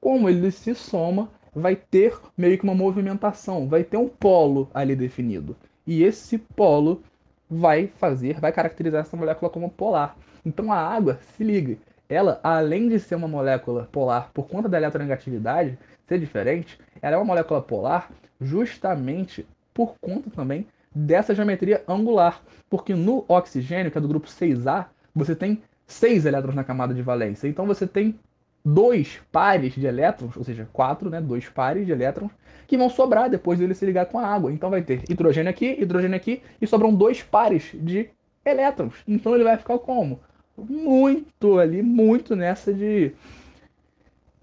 Como 0.00 0.28
ele 0.28 0.50
se 0.50 0.74
soma, 0.74 1.28
vai 1.54 1.76
ter 1.76 2.16
meio 2.36 2.58
que 2.58 2.64
uma 2.64 2.74
movimentação, 2.74 3.68
vai 3.68 3.84
ter 3.84 3.96
um 3.96 4.08
polo 4.08 4.68
ali 4.72 4.94
definido. 4.94 5.56
E 5.86 6.02
esse 6.02 6.38
polo 6.38 7.02
vai 7.48 7.86
fazer, 7.86 8.40
vai 8.40 8.52
caracterizar 8.52 9.02
essa 9.02 9.16
molécula 9.16 9.50
como 9.50 9.70
polar. 9.70 10.16
Então 10.44 10.72
a 10.72 10.76
água, 10.76 11.18
se 11.36 11.44
liga, 11.44 11.76
ela, 12.08 12.40
além 12.42 12.88
de 12.88 12.98
ser 12.98 13.14
uma 13.14 13.28
molécula 13.28 13.88
polar 13.90 14.30
por 14.32 14.46
conta 14.46 14.68
da 14.68 14.76
eletronegatividade 14.76 15.78
ser 16.06 16.18
diferente, 16.18 16.78
ela 17.02 17.16
é 17.16 17.18
uma 17.18 17.24
molécula 17.24 17.60
polar 17.60 18.10
justamente 18.40 19.46
por 19.72 19.94
conta 20.00 20.30
também 20.30 20.66
dessa 20.94 21.34
geometria 21.34 21.82
angular. 21.88 22.42
Porque 22.70 22.94
no 22.94 23.24
oxigênio, 23.28 23.90
que 23.90 23.98
é 23.98 24.00
do 24.00 24.08
grupo 24.08 24.28
6A, 24.28 24.86
você 25.14 25.34
tem 25.34 25.62
seis 25.86 26.24
elétrons 26.24 26.54
na 26.54 26.64
camada 26.64 26.94
de 26.94 27.02
valência. 27.02 27.48
Então 27.48 27.66
você 27.66 27.86
tem 27.86 28.18
dois 28.64 29.20
pares 29.30 29.74
de 29.74 29.86
elétrons, 29.86 30.36
ou 30.36 30.44
seja, 30.44 30.66
quatro, 30.72 31.10
né, 31.10 31.20
dois 31.20 31.48
pares 31.48 31.84
de 31.84 31.92
elétrons, 31.92 32.30
que 32.66 32.78
vão 32.78 32.88
sobrar 32.88 33.28
depois 33.28 33.58
dele 33.58 33.74
se 33.74 33.84
ligar 33.84 34.06
com 34.06 34.18
a 34.18 34.26
água. 34.26 34.50
Então 34.50 34.70
vai 34.70 34.82
ter 34.82 35.02
hidrogênio 35.08 35.50
aqui, 35.50 35.76
hidrogênio 35.78 36.16
aqui, 36.16 36.42
e 36.60 36.66
sobram 36.66 36.94
dois 36.94 37.22
pares 37.22 37.70
de 37.74 38.08
elétrons. 38.44 38.94
Então 39.06 39.34
ele 39.34 39.44
vai 39.44 39.56
ficar 39.58 39.78
como? 39.78 40.20
Muito 40.56 41.58
ali, 41.58 41.82
muito 41.82 42.34
nessa 42.34 42.72
de, 42.72 43.12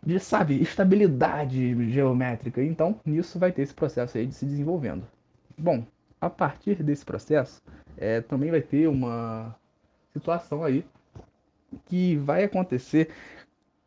de 0.04 0.20
sabe, 0.20 0.62
estabilidade 0.62 1.92
geométrica. 1.92 2.64
Então 2.64 3.00
nisso 3.06 3.38
vai 3.40 3.52
ter 3.52 3.62
esse 3.62 3.74
processo 3.74 4.18
aí 4.18 4.26
de 4.26 4.34
se 4.34 4.46
desenvolvendo. 4.46 5.04
Bom, 5.58 5.86
a 6.20 6.30
partir 6.30 6.82
desse 6.84 7.06
processo, 7.06 7.62
é, 7.98 8.22
também 8.22 8.52
vai 8.52 8.62
ter 8.62 8.88
uma 8.88 9.56
situação 10.14 10.64
aí 10.64 10.86
que 11.86 12.16
vai 12.18 12.44
acontecer 12.44 13.10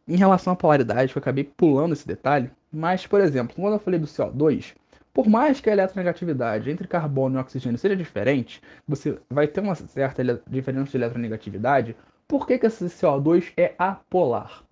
em 0.06 0.16
relação 0.16 0.52
à 0.52 0.56
polaridade, 0.56 1.12
que 1.12 1.18
eu 1.18 1.20
acabei 1.22 1.44
pulando 1.44 1.92
esse 1.92 2.06
detalhe, 2.06 2.50
mas, 2.70 3.06
por 3.06 3.20
exemplo, 3.20 3.54
quando 3.56 3.74
eu 3.74 3.78
falei 3.78 3.98
do 3.98 4.06
CO2, 4.06 4.74
por 5.12 5.28
mais 5.28 5.60
que 5.60 5.70
a 5.70 5.72
eletronegatividade 5.72 6.70
entre 6.70 6.88
carbono 6.88 7.38
e 7.38 7.40
oxigênio 7.40 7.78
seja 7.78 7.96
diferente, 7.96 8.60
você 8.86 9.18
vai 9.30 9.46
ter 9.46 9.60
uma 9.60 9.74
certa 9.74 10.42
diferença 10.48 10.90
de 10.90 10.96
eletronegatividade, 10.96 11.96
por 12.26 12.46
que, 12.46 12.58
que 12.58 12.66
esse 12.66 12.86
CO2 12.86 13.52
é 13.56 13.74
apolar? 13.78 14.63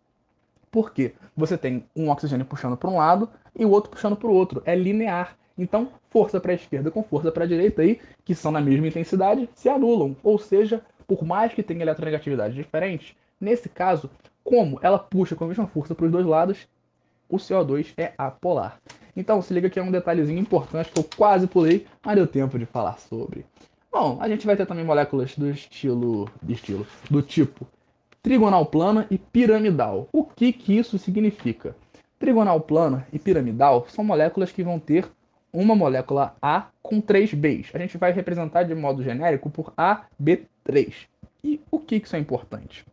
Porque 0.72 1.12
você 1.36 1.56
tem 1.56 1.84
um 1.94 2.10
oxigênio 2.10 2.46
puxando 2.46 2.76
para 2.76 2.90
um 2.90 2.96
lado 2.96 3.28
e 3.54 3.64
o 3.64 3.70
outro 3.70 3.90
puxando 3.90 4.16
para 4.16 4.28
o 4.28 4.34
outro. 4.34 4.62
É 4.64 4.74
linear. 4.74 5.36
Então, 5.56 5.90
força 6.10 6.40
para 6.40 6.52
a 6.52 6.54
esquerda 6.54 6.90
com 6.90 7.02
força 7.02 7.30
para 7.30 7.44
a 7.44 7.46
direita 7.46 7.82
aí, 7.82 8.00
que 8.24 8.34
são 8.34 8.50
na 8.50 8.60
mesma 8.60 8.88
intensidade, 8.88 9.48
se 9.54 9.68
anulam. 9.68 10.16
Ou 10.22 10.38
seja, 10.38 10.82
por 11.06 11.24
mais 11.24 11.52
que 11.52 11.62
tenha 11.62 11.82
eletronegatividade 11.82 12.54
diferente, 12.54 13.14
nesse 13.38 13.68
caso, 13.68 14.10
como 14.42 14.80
ela 14.82 14.98
puxa 14.98 15.36
com 15.36 15.44
a 15.44 15.48
mesma 15.48 15.66
força 15.66 15.94
para 15.94 16.06
os 16.06 16.10
dois 16.10 16.24
lados, 16.24 16.66
o 17.28 17.36
CO2 17.36 17.92
é 17.98 18.14
apolar. 18.16 18.80
Então 19.14 19.42
se 19.42 19.52
liga 19.52 19.68
que 19.68 19.78
é 19.78 19.82
um 19.82 19.92
detalhezinho 19.92 20.40
importante 20.40 20.90
que 20.90 20.98
eu 20.98 21.06
quase 21.16 21.46
pulei, 21.46 21.86
mas 22.02 22.16
deu 22.16 22.26
tempo 22.26 22.58
de 22.58 22.64
falar 22.64 22.98
sobre. 22.98 23.44
Bom, 23.92 24.16
a 24.22 24.26
gente 24.26 24.46
vai 24.46 24.56
ter 24.56 24.64
também 24.64 24.86
moléculas 24.86 25.36
do 25.36 25.50
estilo, 25.50 26.30
de 26.42 26.54
estilo, 26.54 26.86
do 27.10 27.20
tipo 27.20 27.66
trigonal 28.22 28.64
plana 28.66 29.06
e 29.10 29.18
piramidal. 29.18 30.08
O 30.12 30.22
que 30.24 30.52
que 30.52 30.78
isso 30.78 30.96
significa? 30.96 31.74
Trigonal 32.20 32.60
plana 32.60 33.04
e 33.12 33.18
piramidal 33.18 33.84
são 33.88 34.04
moléculas 34.04 34.52
que 34.52 34.62
vão 34.62 34.78
ter 34.78 35.10
uma 35.52 35.74
molécula 35.74 36.36
A 36.40 36.68
com 36.80 37.00
três 37.00 37.34
Bs. 37.34 37.70
A 37.74 37.78
gente 37.78 37.98
vai 37.98 38.12
representar 38.12 38.62
de 38.62 38.74
modo 38.74 39.02
genérico 39.02 39.50
por 39.50 39.72
AB3. 39.72 40.94
E 41.42 41.60
o 41.68 41.80
que, 41.80 41.98
que 41.98 42.06
isso 42.06 42.14
é 42.14 42.20
importante? 42.20 42.86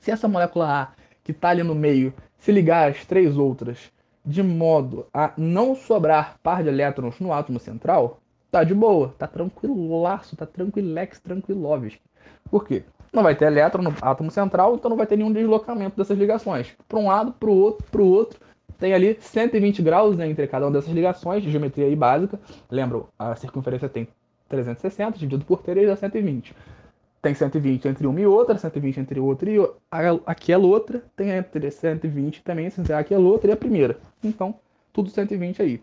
Se 0.00 0.10
essa 0.10 0.26
molécula 0.26 0.82
A, 0.82 0.88
que 1.22 1.30
está 1.30 1.50
ali 1.50 1.62
no 1.62 1.74
meio, 1.74 2.12
se 2.36 2.50
ligar 2.50 2.90
às 2.90 3.04
três 3.04 3.38
outras 3.38 3.92
de 4.24 4.42
modo 4.42 5.06
a 5.14 5.32
não 5.36 5.76
sobrar 5.76 6.36
par 6.42 6.64
de 6.64 6.68
elétrons 6.68 7.20
no 7.20 7.32
átomo 7.32 7.60
central, 7.60 8.18
tá 8.50 8.64
de 8.64 8.74
boa, 8.74 9.14
tá 9.16 9.28
tranquilaço, 9.28 10.34
tá 10.34 10.44
tranquilex, 10.44 11.20
tranquiloves. 11.20 11.96
Por 12.50 12.66
quê? 12.66 12.82
Não 13.16 13.22
vai 13.22 13.34
ter 13.34 13.46
elétron 13.46 13.82
no 13.82 13.94
átomo 14.02 14.30
central, 14.30 14.74
então 14.74 14.90
não 14.90 14.96
vai 14.96 15.06
ter 15.06 15.16
nenhum 15.16 15.32
deslocamento 15.32 15.96
dessas 15.96 16.18
ligações. 16.18 16.76
Para 16.86 16.98
um 16.98 17.08
lado, 17.08 17.32
para 17.32 17.48
o 17.48 17.56
outro, 17.56 17.86
para 17.90 18.02
o 18.02 18.06
outro, 18.06 18.38
tem 18.78 18.92
ali 18.92 19.16
120 19.18 19.80
graus 19.80 20.18
né, 20.18 20.28
entre 20.28 20.46
cada 20.46 20.66
uma 20.66 20.72
dessas 20.72 20.92
ligações, 20.92 21.42
de 21.42 21.50
geometria 21.50 21.86
aí 21.86 21.96
básica. 21.96 22.38
Lembra, 22.70 23.04
a 23.18 23.34
circunferência 23.34 23.88
tem 23.88 24.06
360, 24.50 25.18
dividido 25.18 25.46
por 25.46 25.62
3 25.62 25.88
dá 25.88 25.96
120 25.96 26.54
tem 27.22 27.34
120 27.34 27.88
entre 27.88 28.06
uma 28.06 28.20
e 28.20 28.26
outra, 28.26 28.56
120 28.56 29.00
entre 29.00 29.18
outra 29.18 29.50
e 29.50 29.56
aquela 30.24 30.64
outra, 30.64 31.02
tem 31.16 31.30
entre 31.30 31.72
120 31.72 32.42
também, 32.42 32.70
aquela 32.96 33.26
outra 33.26 33.50
e 33.50 33.52
a 33.52 33.56
primeira. 33.56 33.98
Então, 34.22 34.54
tudo 34.92 35.10
120 35.10 35.60
aí. 35.60 35.82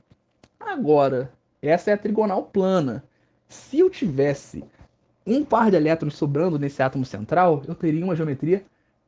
Agora, 0.57 1.33
essa 1.61 1.91
é 1.91 1.93
a 1.95 1.97
trigonal 1.97 2.43
plana. 2.43 3.03
Se 3.49 3.79
eu 3.79 3.89
tivesse 3.89 4.63
um 5.25 5.43
par 5.43 5.69
de 5.69 5.77
elétrons 5.77 6.15
sobrando 6.15 6.59
nesse 6.59 6.81
átomo 6.81 7.05
central, 7.05 7.63
eu 7.67 7.75
teria 7.75 8.03
uma 8.03 8.15
geometria 8.15 8.63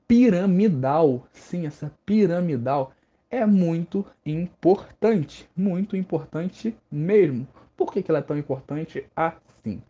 piramidal. 0.07 1.25
Sim, 1.31 1.65
essa 1.65 1.91
piramidal 2.05 2.93
é 3.29 3.45
muito 3.45 4.05
importante, 4.25 5.49
muito 5.55 5.97
importante 5.97 6.75
mesmo. 6.91 7.47
Por 7.75 7.91
que, 7.91 8.01
que 8.01 8.09
ela 8.09 8.19
é 8.19 8.23
tão 8.23 8.37
importante 8.37 9.05
assim? 9.15 9.81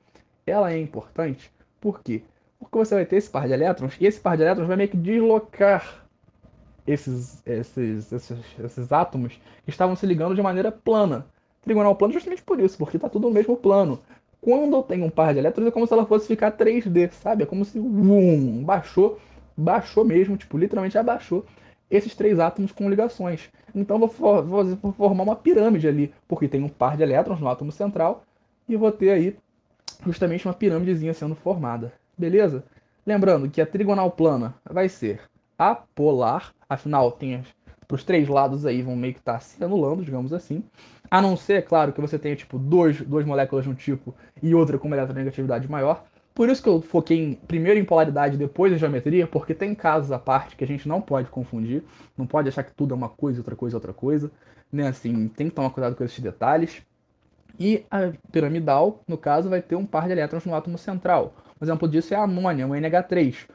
Ela 0.46 0.72
é 0.72 0.80
importante 0.80 1.52
porque 1.80 2.24
porque 2.58 2.78
você 2.78 2.96
vai 2.96 3.06
ter 3.06 3.18
esse 3.18 3.30
par 3.30 3.48
de 3.48 3.54
elétrons 3.54 3.96
e 4.00 4.06
esse 4.06 4.20
par 4.20 4.36
de 4.36 4.44
elétrons 4.44 4.68
vai 4.68 4.78
meio 4.78 4.90
que 4.90 4.98
deslocar 4.98 6.06
esses, 6.88 7.42
esses, 7.46 8.12
esses, 8.12 8.60
esses 8.60 8.92
átomos 8.92 9.40
que 9.64 9.70
estavam 9.70 9.96
se 9.96 10.06
ligando 10.06 10.36
de 10.36 10.42
maneira 10.42 10.72
plana. 10.72 11.26
Trigonal 11.62 11.96
plano 11.96 12.14
justamente 12.14 12.44
por 12.44 12.60
isso, 12.60 12.78
porque 12.78 12.98
está 12.98 13.10
tudo 13.10 13.28
no 13.28 13.34
mesmo 13.34 13.58
plano. 13.58 14.00
Quando 14.46 14.76
eu 14.76 14.84
tenho 14.84 15.06
um 15.06 15.10
par 15.10 15.34
de 15.34 15.40
elétrons, 15.40 15.66
é 15.66 15.72
como 15.72 15.88
se 15.88 15.94
ela 15.94 16.06
fosse 16.06 16.28
ficar 16.28 16.52
3D, 16.52 17.10
sabe? 17.14 17.42
É 17.42 17.46
como 17.48 17.66
se 17.66 17.80
um, 17.80 18.64
baixou, 18.64 19.20
baixou 19.58 20.06
mesmo, 20.06 20.38
tipo, 20.38 20.56
literalmente 20.56 20.96
abaixou 21.00 21.44
esses 21.90 22.14
três 22.14 22.40
átomos 22.40 22.72
com 22.72 22.88
ligações. 22.88 23.50
Então 23.74 23.98
vou, 23.98 24.08
for, 24.08 24.44
vou 24.44 24.94
formar 24.94 25.24
uma 25.24 25.36
pirâmide 25.36 25.88
ali, 25.88 26.14
porque 26.28 26.48
tem 26.48 26.62
um 26.62 26.70
par 26.70 26.96
de 26.96 27.02
elétrons 27.02 27.40
no 27.40 27.48
átomo 27.48 27.72
central 27.72 28.22
e 28.70 28.76
vou 28.76 28.92
ter 28.92 29.10
aí 29.10 29.36
justamente 30.06 30.48
uma 30.48 30.54
pirâmidezinha 30.54 31.16
sendo 31.16 31.34
formada. 31.34 31.92
Beleza? 32.16 32.64
Lembrando 33.04 33.50
que 33.50 33.60
a 33.60 33.66
trigonal 33.66 34.12
plana 34.12 34.54
vai 34.64 34.88
ser 34.88 35.22
apolar, 35.58 36.54
afinal 36.70 37.12
tem 37.12 37.42
para 37.88 37.96
os 37.96 38.04
três 38.04 38.28
lados 38.28 38.64
aí 38.64 38.84
vão 38.84 38.96
meio 38.96 39.16
que 39.16 39.22
estar 39.22 39.34
tá 39.34 39.40
se 39.40 39.64
anulando, 39.64 40.06
digamos 40.06 40.34
assim. 40.34 40.64
A 41.10 41.22
não 41.22 41.36
ser, 41.38 41.66
claro, 41.66 41.94
que 41.94 42.02
você 42.02 42.18
tenha 42.18 42.36
tipo 42.36 42.58
dois, 42.58 43.02
duas 43.02 43.26
moléculas 43.26 43.66
de 43.66 43.72
um 43.72 43.76
tipo 43.76 44.16
e 44.42 44.54
outra 44.54 44.78
com 44.78 44.88
uma 44.88 44.98
eletronegatividade 44.98 45.70
maior. 45.70 46.04
Por 46.34 46.50
isso 46.50 46.62
que 46.62 46.68
eu 46.68 46.82
foquei 46.82 47.18
em, 47.18 47.34
primeiro 47.34 47.80
em 47.80 47.86
polaridade, 47.86 48.38
depois 48.38 48.74
em 48.74 48.78
geometria, 48.78 49.26
porque 49.26 49.54
tem 49.54 49.74
casos 49.74 50.12
à 50.12 50.20
parte 50.20 50.56
que 50.56 50.64
a 50.64 50.68
gente 50.68 50.88
não 50.88 51.00
pode 51.00 51.30
confundir, 51.30 51.84
não 52.18 52.28
pode 52.28 52.50
achar 52.50 52.64
que 52.64 52.74
tudo 52.74 52.94
é 52.94 52.98
uma 52.98 53.08
coisa, 53.08 53.40
outra 53.40 53.56
coisa, 53.56 53.78
outra 53.78 53.94
coisa, 53.94 54.30
né? 54.72 54.88
Assim, 54.88 55.30
tem 55.30 55.48
que 55.48 55.56
tomar 55.56 55.70
cuidado 55.70 55.96
com 55.96 56.04
esses 56.04 56.20
detalhes. 56.20 56.82
E 57.58 57.86
a 57.90 58.12
piramidal, 58.34 59.02
no 59.08 59.18
caso, 59.18 59.50
vai 59.50 59.62
ter 59.62 59.78
um 59.78 59.86
par 59.86 60.08
de 60.08 60.12
elétrons 60.12 60.46
no 60.46 60.54
átomo 60.54 60.78
central. 60.78 61.34
Um 61.62 61.64
exemplo 61.64 61.88
disso 61.88 62.14
é 62.14 62.18
a 62.18 62.24
amônia, 62.24 62.68
um 62.68 62.72
NH3. 62.72 63.48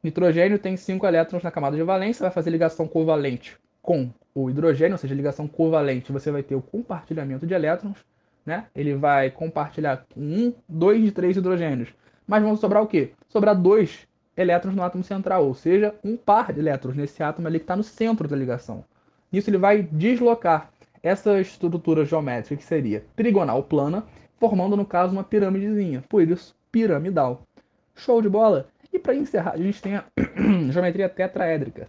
Nitrogênio 0.00 0.58
tem 0.58 0.76
5 0.76 1.04
elétrons 1.04 1.42
na 1.42 1.50
camada 1.50 1.76
de 1.76 1.82
valência, 1.82 2.22
vai 2.22 2.30
fazer 2.30 2.50
ligação 2.50 2.86
covalente 2.86 3.58
com 3.90 4.08
o 4.32 4.48
hidrogênio, 4.48 4.92
ou 4.92 4.98
seja, 4.98 5.12
ligação 5.16 5.48
covalente, 5.48 6.12
você 6.12 6.30
vai 6.30 6.44
ter 6.44 6.54
o 6.54 6.62
compartilhamento 6.62 7.44
de 7.44 7.54
elétrons, 7.54 7.98
né? 8.46 8.66
Ele 8.72 8.94
vai 8.94 9.32
compartilhar 9.32 10.06
um, 10.16 10.52
dois 10.68 11.02
de 11.02 11.10
três 11.10 11.36
hidrogênios. 11.36 11.88
Mas 12.24 12.40
vão 12.40 12.56
sobrar 12.56 12.84
o 12.84 12.86
quê? 12.86 13.10
Sobrar 13.28 13.56
dois 13.56 14.06
elétrons 14.36 14.76
no 14.76 14.84
átomo 14.84 15.02
central, 15.02 15.44
ou 15.44 15.54
seja, 15.54 15.92
um 16.04 16.16
par 16.16 16.52
de 16.52 16.60
elétrons 16.60 16.94
nesse 16.94 17.20
átomo 17.20 17.48
ali 17.48 17.58
que 17.58 17.64
está 17.64 17.74
no 17.74 17.82
centro 17.82 18.28
da 18.28 18.36
ligação. 18.36 18.84
Nisso 19.32 19.50
ele 19.50 19.58
vai 19.58 19.82
deslocar 19.82 20.70
essa 21.02 21.40
estrutura 21.40 22.04
geométrica 22.04 22.54
que 22.54 22.64
seria 22.64 23.04
trigonal 23.16 23.60
plana, 23.64 24.04
formando 24.38 24.76
no 24.76 24.86
caso 24.86 25.12
uma 25.12 25.24
pirâmidezinha. 25.24 26.04
Por 26.08 26.22
isso, 26.22 26.54
piramidal. 26.70 27.42
Show 27.96 28.22
de 28.22 28.28
bola? 28.28 28.68
E 28.92 29.00
para 29.00 29.16
encerrar, 29.16 29.54
a 29.54 29.56
gente 29.58 29.82
tem 29.82 29.96
a 29.96 30.04
geometria 30.70 31.08
tetraédrica. 31.08 31.88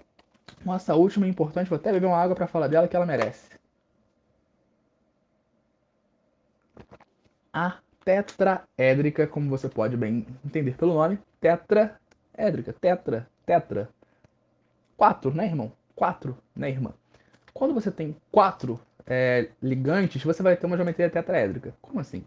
Nossa, 0.66 0.96
última 0.96 1.26
é 1.26 1.30
importante, 1.30 1.70
vou 1.70 1.78
até 1.78 1.92
beber 1.92 2.08
uma 2.08 2.18
água 2.18 2.36
para 2.36 2.48
falar 2.48 2.68
dela 2.68 2.88
que 2.88 2.96
ela 2.96 3.06
merece. 3.06 3.50
A 7.54 7.80
tetraédrica, 8.06 9.28
como 9.28 9.50
você 9.50 9.68
pode 9.68 9.98
bem 9.98 10.26
entender 10.46 10.76
pelo 10.76 10.94
nome, 10.94 11.20
tetraédrica, 11.40 12.74
tetra, 12.74 13.28
tetra. 13.46 13.90
Quatro, 14.96 15.34
né, 15.34 15.46
irmão? 15.46 15.72
Quatro, 15.96 16.38
né, 16.56 16.70
irmã? 16.70 16.94
Quando 17.54 17.74
você 17.74 17.92
tem 17.92 18.16
quatro 18.32 18.80
é, 19.06 19.50
ligantes, 19.62 20.24
você 20.24 20.42
vai 20.42 20.56
ter 20.56 20.66
uma 20.66 20.78
geometria 20.78 21.10
tetraédrica. 21.10 21.74
Como 21.82 22.00
assim? 22.00 22.24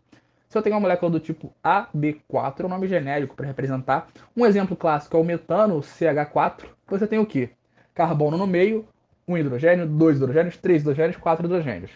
Se 0.48 0.58
eu 0.58 0.62
tenho 0.62 0.74
uma 0.74 0.80
molécula 0.82 1.10
do 1.10 1.18
tipo 1.20 1.52
AB4, 1.64 2.60
é 2.60 2.64
um 2.66 2.68
nome 2.68 2.86
genérico 2.86 3.34
para 3.34 3.46
representar. 3.46 4.08
Um 4.36 4.46
exemplo 4.46 4.76
clássico 4.76 5.16
é 5.16 5.20
o 5.20 5.24
metano 5.24 5.80
CH4. 5.80 6.66
Você 6.86 7.06
tem 7.06 7.18
o 7.18 7.26
quê? 7.26 7.50
Carbono 7.94 8.36
no 8.36 8.46
meio, 8.46 8.84
um 9.26 9.36
hidrogênio, 9.36 9.86
dois 9.86 10.16
hidrogênios, 10.16 10.56
três 10.56 10.82
hidrogênios, 10.82 11.16
quatro 11.16 11.46
hidrogênios. 11.46 11.92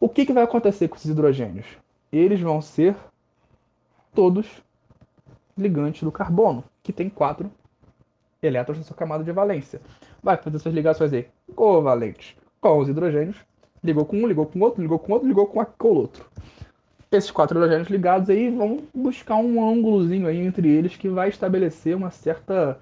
O 0.00 0.08
que, 0.08 0.26
que 0.26 0.32
vai 0.32 0.44
acontecer 0.44 0.88
com 0.88 0.96
esses 0.96 1.10
hidrogênios? 1.10 1.66
Eles 2.12 2.40
vão 2.40 2.60
ser 2.60 2.94
todos 4.14 4.46
ligantes 5.56 6.02
do 6.02 6.12
carbono, 6.12 6.64
que 6.82 6.92
tem 6.92 7.08
quatro 7.08 7.50
elétrons 8.42 8.78
na 8.78 8.84
sua 8.84 8.96
camada 8.96 9.24
de 9.24 9.32
valência. 9.32 9.80
Vai 10.22 10.36
fazer 10.36 10.58
suas 10.58 10.74
ligações 10.74 11.12
aí 11.12 11.26
covalentes 11.54 12.36
com 12.60 12.78
os 12.78 12.88
hidrogênios. 12.88 13.36
Ligou 13.82 14.04
com 14.04 14.16
um, 14.16 14.26
ligou 14.26 14.46
com 14.46 14.60
outro, 14.60 14.82
ligou 14.82 14.98
com 14.98 15.12
outro, 15.12 15.28
ligou 15.28 15.46
com 15.46 15.60
aquele 15.60 15.94
outro 15.94 16.28
esses 17.16 17.30
quatro 17.30 17.58
hidrogênios 17.58 17.88
ligados 17.88 18.28
aí 18.28 18.50
vão 18.50 18.80
buscar 18.94 19.36
um 19.36 19.66
ângulozinho 19.66 20.26
aí 20.26 20.38
entre 20.38 20.68
eles 20.68 20.96
que 20.96 21.08
vai 21.08 21.30
estabelecer 21.30 21.96
uma 21.96 22.10
certa 22.10 22.78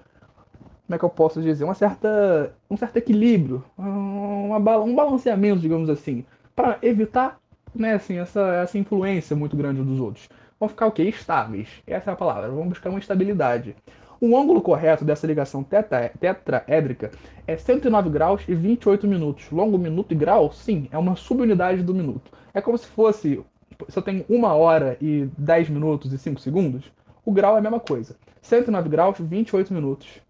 como 0.87 0.95
é 0.95 0.97
que 0.97 1.03
eu 1.03 1.09
posso 1.09 1.41
dizer, 1.41 1.65
uma 1.65 1.73
certa, 1.73 2.55
um 2.69 2.77
certo 2.77 2.95
equilíbrio, 2.95 3.61
um 3.77 4.95
balanceamento, 4.95 5.59
digamos 5.59 5.89
assim, 5.89 6.23
para 6.55 6.77
evitar 6.81 7.39
né, 7.75 7.95
assim, 7.95 8.17
essa, 8.17 8.39
essa 8.55 8.77
influência 8.77 9.35
muito 9.35 9.57
grande 9.57 9.83
dos 9.83 9.99
outros. 9.99 10.29
Vão 10.57 10.69
ficar 10.69 10.87
o 10.87 10.91
quê? 10.91 11.03
Estáveis. 11.03 11.67
Essa 11.85 12.11
é 12.11 12.13
a 12.13 12.17
palavra. 12.17 12.49
Vamos 12.49 12.69
buscar 12.69 12.89
uma 12.89 12.99
estabilidade. 12.99 13.75
O 14.19 14.35
ângulo 14.37 14.61
correto 14.61 15.03
dessa 15.03 15.27
ligação 15.27 15.61
teta, 15.61 16.09
tetraédrica 16.19 17.11
é 17.45 17.57
109 17.57 18.09
graus 18.09 18.41
e 18.47 18.55
28 18.55 19.05
minutos. 19.05 19.51
Longo 19.51 19.77
minuto 19.77 20.13
e 20.13 20.15
grau, 20.15 20.53
sim, 20.53 20.87
é 20.89 20.97
uma 20.97 21.17
subunidade 21.17 21.83
do 21.83 21.93
minuto. 21.93 22.31
É 22.53 22.61
como 22.61 22.77
se 22.77 22.87
fosse, 22.87 23.43
se 23.89 23.99
eu 23.99 24.01
tenho 24.01 24.25
1 24.29 24.43
hora 24.45 24.97
e 25.01 25.29
10 25.37 25.69
minutos 25.69 26.13
e 26.13 26.17
5 26.17 26.39
segundos, 26.39 26.89
o 27.25 27.31
grau 27.31 27.55
é 27.55 27.59
a 27.59 27.61
mesma 27.61 27.79
coisa. 27.79 28.15
109 28.41 28.87
graus, 28.87 29.17
28 29.19 29.73
minutos. 29.73 30.25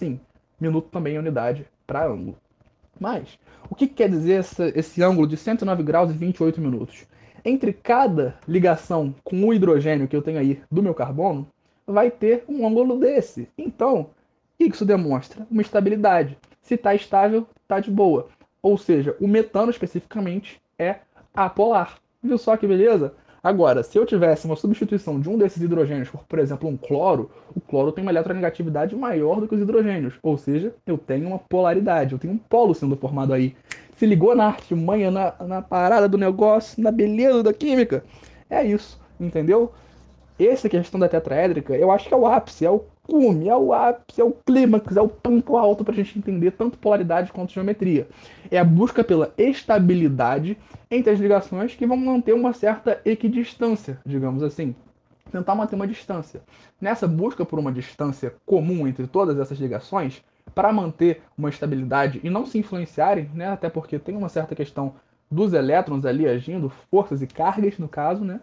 Sim, 0.00 0.18
minuto 0.58 0.88
também 0.88 1.16
é 1.16 1.18
unidade 1.18 1.66
para 1.86 2.06
ângulo. 2.06 2.38
Mas, 2.98 3.38
o 3.68 3.74
que 3.74 3.86
quer 3.86 4.08
dizer 4.08 4.42
esse 4.74 5.02
ângulo 5.02 5.26
de 5.26 5.36
109 5.36 5.82
graus 5.82 6.10
e 6.10 6.14
28 6.14 6.58
minutos? 6.58 7.06
Entre 7.44 7.70
cada 7.70 8.34
ligação 8.48 9.14
com 9.22 9.46
o 9.46 9.52
hidrogênio 9.52 10.08
que 10.08 10.16
eu 10.16 10.22
tenho 10.22 10.38
aí 10.38 10.62
do 10.70 10.82
meu 10.82 10.94
carbono, 10.94 11.46
vai 11.86 12.10
ter 12.10 12.44
um 12.48 12.66
ângulo 12.66 12.98
desse. 12.98 13.46
Então, 13.58 14.08
isso 14.58 14.86
demonstra? 14.86 15.46
Uma 15.50 15.60
estabilidade. 15.60 16.38
Se 16.62 16.76
está 16.76 16.94
estável, 16.94 17.46
está 17.62 17.78
de 17.78 17.90
boa. 17.90 18.28
Ou 18.62 18.78
seja, 18.78 19.14
o 19.20 19.28
metano 19.28 19.70
especificamente 19.70 20.62
é 20.78 21.00
apolar. 21.34 21.98
Viu 22.22 22.38
só 22.38 22.56
que 22.56 22.66
beleza? 22.66 23.12
Agora, 23.42 23.82
se 23.82 23.98
eu 23.98 24.04
tivesse 24.04 24.46
uma 24.46 24.56
substituição 24.56 25.18
de 25.18 25.28
um 25.28 25.38
desses 25.38 25.62
hidrogênios 25.62 26.10
por, 26.10 26.20
por 26.24 26.38
exemplo, 26.38 26.68
um 26.68 26.76
cloro, 26.76 27.30
o 27.54 27.60
cloro 27.60 27.90
tem 27.90 28.02
uma 28.02 28.10
eletronegatividade 28.10 28.94
maior 28.94 29.40
do 29.40 29.48
que 29.48 29.54
os 29.54 29.60
hidrogênios. 29.60 30.14
Ou 30.22 30.36
seja, 30.36 30.74
eu 30.86 30.98
tenho 30.98 31.26
uma 31.28 31.38
polaridade, 31.38 32.12
eu 32.12 32.18
tenho 32.18 32.34
um 32.34 32.38
polo 32.38 32.74
sendo 32.74 32.96
formado 32.96 33.32
aí. 33.32 33.56
Se 33.96 34.06
ligou 34.06 34.34
na 34.34 34.46
arte 34.46 34.74
manha, 34.74 35.10
na, 35.10 35.34
na 35.46 35.62
parada 35.62 36.08
do 36.08 36.18
negócio, 36.18 36.82
na 36.82 36.90
beleza 36.90 37.42
da 37.42 37.52
química. 37.52 38.04
É 38.48 38.62
isso, 38.62 39.00
entendeu? 39.18 39.72
Essa 40.46 40.68
questão 40.68 40.98
da 40.98 41.08
tetraédrica, 41.08 41.76
eu 41.76 41.90
acho 41.90 42.08
que 42.08 42.14
é 42.14 42.16
o 42.16 42.26
ápice, 42.26 42.64
é 42.64 42.70
o 42.70 42.84
cume, 43.02 43.48
é 43.48 43.56
o 43.56 43.74
ápice, 43.74 44.20
é 44.20 44.24
o 44.24 44.32
clímax, 44.32 44.96
é 44.96 45.02
o 45.02 45.08
ponto 45.08 45.56
alto 45.56 45.84
para 45.84 45.92
a 45.92 45.96
gente 45.96 46.18
entender 46.18 46.52
tanto 46.52 46.78
polaridade 46.78 47.30
quanto 47.30 47.52
geometria. 47.52 48.08
É 48.50 48.58
a 48.58 48.64
busca 48.64 49.04
pela 49.04 49.34
estabilidade 49.36 50.56
entre 50.90 51.12
as 51.12 51.18
ligações 51.18 51.74
que 51.74 51.86
vão 51.86 51.96
manter 51.96 52.32
uma 52.32 52.54
certa 52.54 53.00
equidistância, 53.04 53.98
digamos 54.06 54.42
assim. 54.42 54.74
Tentar 55.30 55.54
manter 55.54 55.76
uma 55.76 55.86
distância. 55.86 56.40
Nessa 56.80 57.06
busca 57.06 57.44
por 57.44 57.58
uma 57.58 57.70
distância 57.70 58.34
comum 58.46 58.88
entre 58.88 59.06
todas 59.06 59.38
essas 59.38 59.58
ligações, 59.58 60.22
para 60.54 60.72
manter 60.72 61.22
uma 61.36 61.48
estabilidade 61.48 62.20
e 62.24 62.30
não 62.30 62.46
se 62.46 62.58
influenciarem, 62.58 63.30
né, 63.34 63.48
até 63.48 63.68
porque 63.68 63.98
tem 63.98 64.16
uma 64.16 64.28
certa 64.28 64.54
questão 64.54 64.94
dos 65.30 65.52
elétrons 65.52 66.04
ali 66.04 66.26
agindo, 66.26 66.72
forças 66.90 67.22
e 67.22 67.26
cargas 67.26 67.78
no 67.78 67.88
caso, 67.88 68.24
né, 68.24 68.40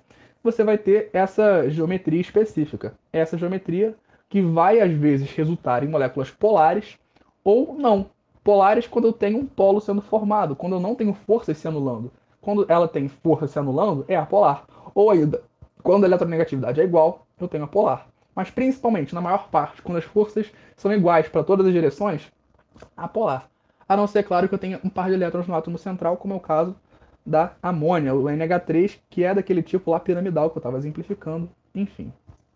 você 0.52 0.64
vai 0.64 0.78
ter 0.78 1.10
essa 1.12 1.70
geometria 1.70 2.22
específica. 2.22 2.94
Essa 3.12 3.38
geometria 3.38 3.96
que 4.30 4.42
vai 4.42 4.80
às 4.80 4.92
vezes 4.92 5.30
resultar 5.32 5.84
em 5.84 5.90
moléculas 5.90 6.32
polares 6.32 6.98
ou 7.44 7.76
não. 7.76 8.10
Polares 8.44 8.88
quando 8.88 9.10
eu 9.10 9.14
tenho 9.14 9.40
um 9.40 9.46
polo 9.46 9.82
sendo 9.82 10.02
formado, 10.02 10.56
quando 10.56 10.78
eu 10.78 10.80
não 10.80 10.96
tenho 10.96 11.14
forças 11.14 11.58
se 11.58 11.68
anulando. 11.68 12.12
Quando 12.40 12.66
ela 12.70 12.88
tem 12.88 13.10
força 13.10 13.46
se 13.46 13.60
anulando, 13.60 14.06
é 14.08 14.16
apolar. 14.16 14.66
Ou 14.96 15.12
ainda, 15.12 15.44
quando 15.84 16.06
a 16.06 16.08
eletronegatividade 16.08 16.80
é 16.80 16.84
igual, 16.86 17.28
eu 17.40 17.48
tenho 17.50 17.66
apolar. 17.66 18.08
Mas 18.34 18.50
principalmente, 18.50 19.14
na 19.14 19.20
maior 19.20 19.50
parte, 19.50 19.82
quando 19.82 19.98
as 19.98 20.06
forças 20.06 20.50
são 20.78 20.94
iguais 20.94 21.28
para 21.28 21.44
todas 21.44 21.68
as 21.68 21.74
direções, 21.74 22.32
apolar. 22.96 23.50
A 23.90 23.98
não 23.98 24.08
ser, 24.08 24.24
claro, 24.24 24.48
que 24.48 24.56
eu 24.56 24.60
tenha 24.60 24.80
um 24.82 24.90
par 24.90 25.10
de 25.10 25.16
elétrons 25.16 25.48
no 25.48 25.56
átomo 25.56 25.78
central, 25.78 26.16
como 26.16 26.34
é 26.34 26.38
o 26.38 26.42
caso 26.42 26.74
da 27.28 27.54
amônia, 27.62 28.16
o 28.16 28.24
NH3, 28.24 29.00
que 29.10 29.26
é 29.26 29.36
daquele 29.36 29.62
tipo 29.62 29.92
lá 29.92 30.00
piramidal 30.00 30.50
que 30.50 30.58
eu 30.58 30.62
estava 30.62 30.78
exemplificando. 30.78 31.50
Enfim, 31.76 32.13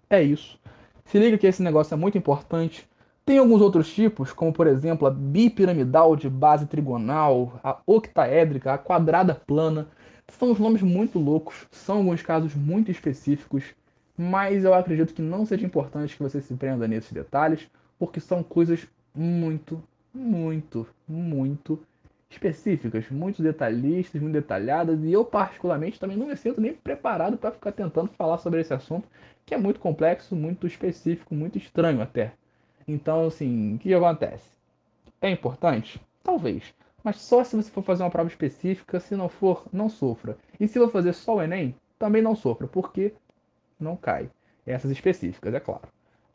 é 0.10 0.24
isso. 0.24 0.58
Se 1.04 1.20
liga 1.20 1.38
que 1.38 1.46
esse 1.46 1.62
negócio 1.62 1.94
é 1.94 1.98
muito 1.98 2.18
importante. 2.18 2.90
Tem 3.26 3.38
alguns 3.38 3.62
outros 3.62 3.94
tipos, 3.94 4.32
como 4.32 4.54
por 4.54 4.68
exemplo 4.68 5.06
a 5.06 5.12
bipiramidal 5.12 6.16
de 6.16 6.30
base 6.30 6.66
trigonal, 6.66 7.60
a 7.62 7.80
octaédrica, 7.86 8.74
a 8.74 8.78
quadrada 8.78 9.36
plana. 9.36 9.90
São 10.30 10.52
os 10.52 10.60
nomes 10.60 10.82
muito 10.82 11.20
loucos, 11.20 11.68
são 11.70 11.98
alguns 11.98 12.22
casos 12.22 12.56
muito 12.56 12.90
específicos, 12.90 13.76
mas 14.18 14.64
eu 14.64 14.74
acredito 14.74 15.14
que 15.14 15.22
não 15.22 15.46
seja 15.46 15.66
importante 15.66 16.16
que 16.16 16.24
você 16.24 16.42
se 16.42 16.54
prenda 16.54 16.88
nesses 16.88 17.12
detalhes, 17.12 17.70
porque 18.00 18.22
são 18.22 18.42
coisas 18.42 18.88
muito, 19.14 19.84
muito, 20.14 20.88
muito 21.06 21.78
específicas, 22.32 23.10
muito 23.10 23.44
detalhistas, 23.44 24.22
muito 24.22 24.34
detalhadas, 24.34 25.04
e 25.04 25.12
eu 25.12 25.24
particularmente 25.26 26.00
também 26.00 26.18
não 26.18 26.28
me 26.28 26.38
sinto 26.38 26.62
nem 26.62 26.74
preparado 26.74 27.38
para 27.38 27.52
ficar 27.52 27.72
tentando 27.72 28.10
falar 28.10 28.38
sobre 28.38 28.62
esse 28.62 28.74
assunto, 28.74 29.08
que 29.46 29.54
é 29.54 29.58
muito 29.58 29.80
complexo, 29.80 30.36
muito 30.36 30.66
específico, 30.66 31.36
muito 31.36 31.58
estranho 31.58 32.02
até. 32.02 32.34
Então, 32.88 33.28
assim, 33.28 33.76
o 33.76 33.80
que 33.80 33.94
acontece? 33.94 34.50
É 35.22 35.30
importante? 35.30 36.02
Talvez. 36.24 36.74
Mas 37.04 37.18
só 37.18 37.44
se 37.44 37.56
você 37.56 37.70
for 37.70 37.84
fazer 37.84 38.04
uma 38.04 38.12
prova 38.12 38.30
específica, 38.30 39.00
se 39.00 39.16
não 39.16 39.28
for, 39.28 39.66
não 39.72 39.90
sofra. 39.90 40.38
E 40.60 40.68
se 40.68 40.80
for 40.80 40.90
fazer 40.90 41.14
só 41.14 41.36
o 41.36 41.42
Enem, 41.42 41.76
também 41.98 42.22
não 42.22 42.36
sofra, 42.36 42.68
porque 42.68 43.14
não 43.80 43.96
cai. 43.96 44.30
Essas 44.66 44.92
específicas, 44.92 45.54
é 45.54 45.60
claro. 45.60 45.88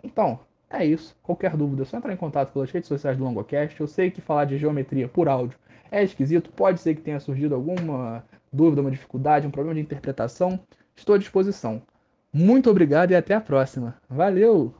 Então, 0.02 0.40
é 0.68 0.84
isso. 0.84 1.16
Qualquer 1.22 1.56
dúvida, 1.56 1.82
é 1.82 1.84
só 1.84 1.96
entrar 1.96 2.12
em 2.12 2.16
contato 2.16 2.52
pelas 2.52 2.70
redes 2.70 2.88
sociais 2.88 3.16
do 3.16 3.24
LongoCast. 3.24 3.80
Eu 3.80 3.86
sei 3.86 4.10
que 4.10 4.20
falar 4.20 4.44
de 4.44 4.58
geometria 4.58 5.08
por 5.08 5.28
áudio 5.28 5.58
é 5.90 6.02
esquisito, 6.02 6.50
pode 6.50 6.80
ser 6.80 6.94
que 6.94 7.00
tenha 7.00 7.20
surgido 7.20 7.54
alguma 7.54 8.24
dúvida, 8.52 8.80
uma 8.80 8.90
dificuldade, 8.90 9.46
um 9.46 9.50
problema 9.50 9.74
de 9.74 9.80
interpretação. 9.80 10.58
Estou 10.94 11.14
à 11.14 11.18
disposição. 11.18 11.82
Muito 12.32 12.70
obrigado 12.70 13.10
e 13.10 13.16
até 13.16 13.34
a 13.34 13.40
próxima. 13.40 13.96
Valeu! 14.08 14.74